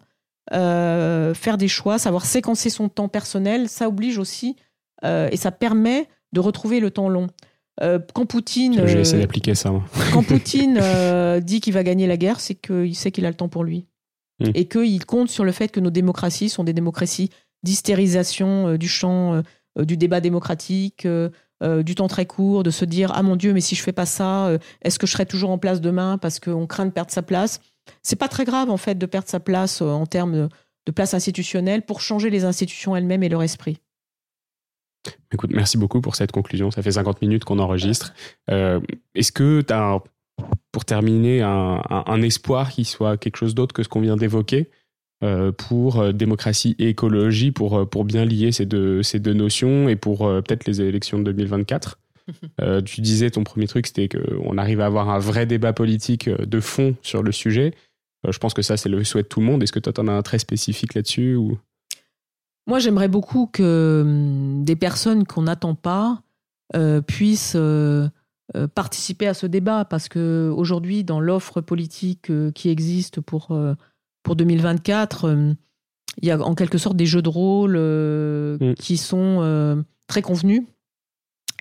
[0.52, 4.56] faire des choix, savoir séquencer son temps personnel, ça oblige aussi
[5.04, 7.26] et ça permet de retrouver le temps long.
[7.82, 8.86] Euh, quand Poutine.
[8.86, 9.72] J'ai essayé euh, d'appliquer ça.
[10.12, 13.34] Quand Poutine euh, dit qu'il va gagner la guerre, c'est qu'il sait qu'il a le
[13.34, 13.86] temps pour lui.
[14.40, 14.50] Hmm.
[14.54, 17.30] Et qu'il compte sur le fait que nos démocraties sont des démocraties
[17.62, 19.42] d'hystérisation du champ
[19.78, 23.74] du débat démocratique, du temps très court, de se dire Ah mon Dieu, mais si
[23.74, 26.86] je fais pas ça, est-ce que je serai toujours en place demain parce qu'on craint
[26.86, 27.60] de perdre sa place?
[28.02, 30.48] C'est pas très grave en fait de perdre sa place en termes
[30.86, 33.78] de place institutionnelle pour changer les institutions elles-mêmes et leur esprit.
[35.32, 36.70] Écoute, merci beaucoup pour cette conclusion.
[36.70, 38.12] Ça fait 50 minutes qu'on enregistre.
[38.50, 38.80] Euh,
[39.14, 40.02] est-ce que tu as,
[40.72, 44.70] pour terminer, un, espoir qui soit quelque chose d'autre que ce qu'on vient d'évoquer
[45.22, 49.88] euh, pour euh, démocratie et écologie, pour, pour bien lier ces deux, ces deux notions
[49.88, 51.98] et pour peut-être les élections de 2024
[52.84, 56.60] Tu disais, ton premier truc, c'était qu'on arrive à avoir un vrai débat politique de
[56.60, 57.74] fond sur le sujet.
[58.28, 59.62] je pense que ça, c'est le souhait de tout le monde.
[59.64, 61.58] Est-ce que toi, tu en as un très spécifique là-dessus ou...
[62.66, 66.22] Moi, j'aimerais beaucoup que hum, des personnes qu'on n'attend pas
[66.76, 67.56] euh, puissent
[68.56, 73.56] euh, euh, participer à ce débat, parce que aujourd'hui, dans l'offre politique qui existe pour,
[74.22, 75.54] pour 2024, hum,
[76.22, 78.74] il y a en quelque sorte des jeux de rôle mm.
[78.74, 80.64] qui sont très convenus.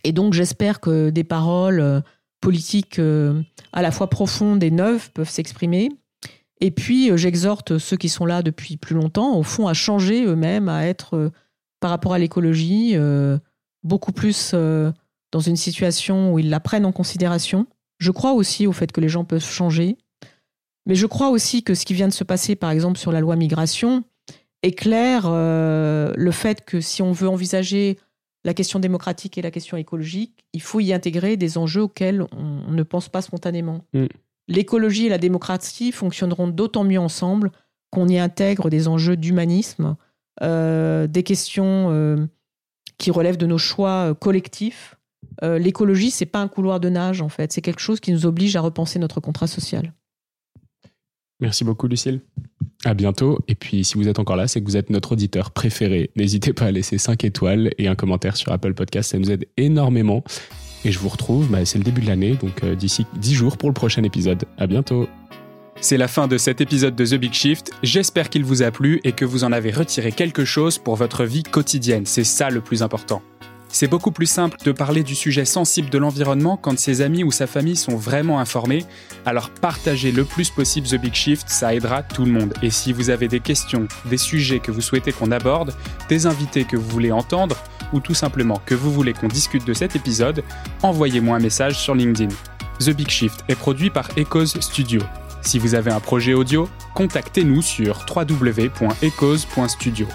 [0.03, 2.03] Et donc, j'espère que des paroles
[2.41, 5.89] politiques à la fois profondes et neuves peuvent s'exprimer.
[6.61, 10.25] Et puis, euh, j'exhorte ceux qui sont là depuis plus longtemps, au fond, à changer
[10.25, 11.31] eux-mêmes, à être, euh,
[11.79, 13.37] par rapport à l'écologie, euh,
[13.83, 14.53] beaucoup plus
[15.31, 17.67] dans une situation où ils la prennent en considération.
[17.97, 19.97] Je crois aussi au fait que les gens peuvent changer.
[20.85, 23.19] Mais je crois aussi que ce qui vient de se passer, par exemple, sur la
[23.19, 24.03] loi migration,
[24.63, 27.99] éclaire le fait que si on veut envisager
[28.43, 32.71] la question démocratique et la question écologique, il faut y intégrer des enjeux auxquels on,
[32.71, 33.83] ne pense pas spontanément.
[33.93, 34.07] Mm
[34.49, 37.51] l'écologie et la démocratie fonctionneront d'autant mieux ensemble
[37.91, 39.95] qu'on y intègre des enjeux d'humanisme,
[40.41, 42.25] euh, des questions euh,
[42.97, 44.13] qui relèvent de nos choix
[45.43, 48.25] euh, l'écologie, c'est pas un couloir de nage en fait, c'est quelque chose qui nous
[48.25, 49.93] oblige à repenser notre contrat social.
[51.39, 52.21] Merci beaucoup Lucille.
[52.85, 53.39] À bientôt.
[53.47, 56.11] Et puis si vous êtes encore là, c'est que vous êtes notre auditeur préféré.
[56.15, 59.45] N'hésitez pas à laisser 5 étoiles et un commentaire sur Apple Podcast, ça nous aide
[59.57, 60.23] énormément.
[60.85, 63.57] Et je vous retrouve, bah, c'est le début de l'année, donc euh, d'ici 10 jours
[63.57, 64.45] pour le prochain épisode.
[64.57, 65.09] À bientôt.
[65.81, 67.71] C'est la fin de cet épisode de The Big Shift.
[67.83, 71.23] J'espère qu'il vous a plu et que vous en avez retiré quelque chose pour votre
[71.23, 72.05] vie quotidienne.
[72.05, 73.21] C'est ça le plus important.
[73.71, 77.31] C'est beaucoup plus simple de parler du sujet sensible de l'environnement quand ses amis ou
[77.31, 78.83] sa famille sont vraiment informés.
[79.25, 82.53] Alors partagez le plus possible The Big Shift, ça aidera tout le monde.
[82.63, 85.73] Et si vous avez des questions, des sujets que vous souhaitez qu'on aborde,
[86.09, 87.55] des invités que vous voulez entendre,
[87.93, 90.43] ou tout simplement que vous voulez qu'on discute de cet épisode,
[90.83, 92.33] envoyez-moi un message sur LinkedIn.
[92.79, 95.01] The Big Shift est produit par Echoes Studio.
[95.41, 100.07] Si vous avez un projet audio, contactez-nous sur www.echoes.studio.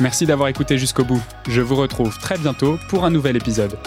[0.00, 1.22] Merci d'avoir écouté jusqu'au bout.
[1.48, 3.78] Je vous retrouve très bientôt pour un nouvel épisode.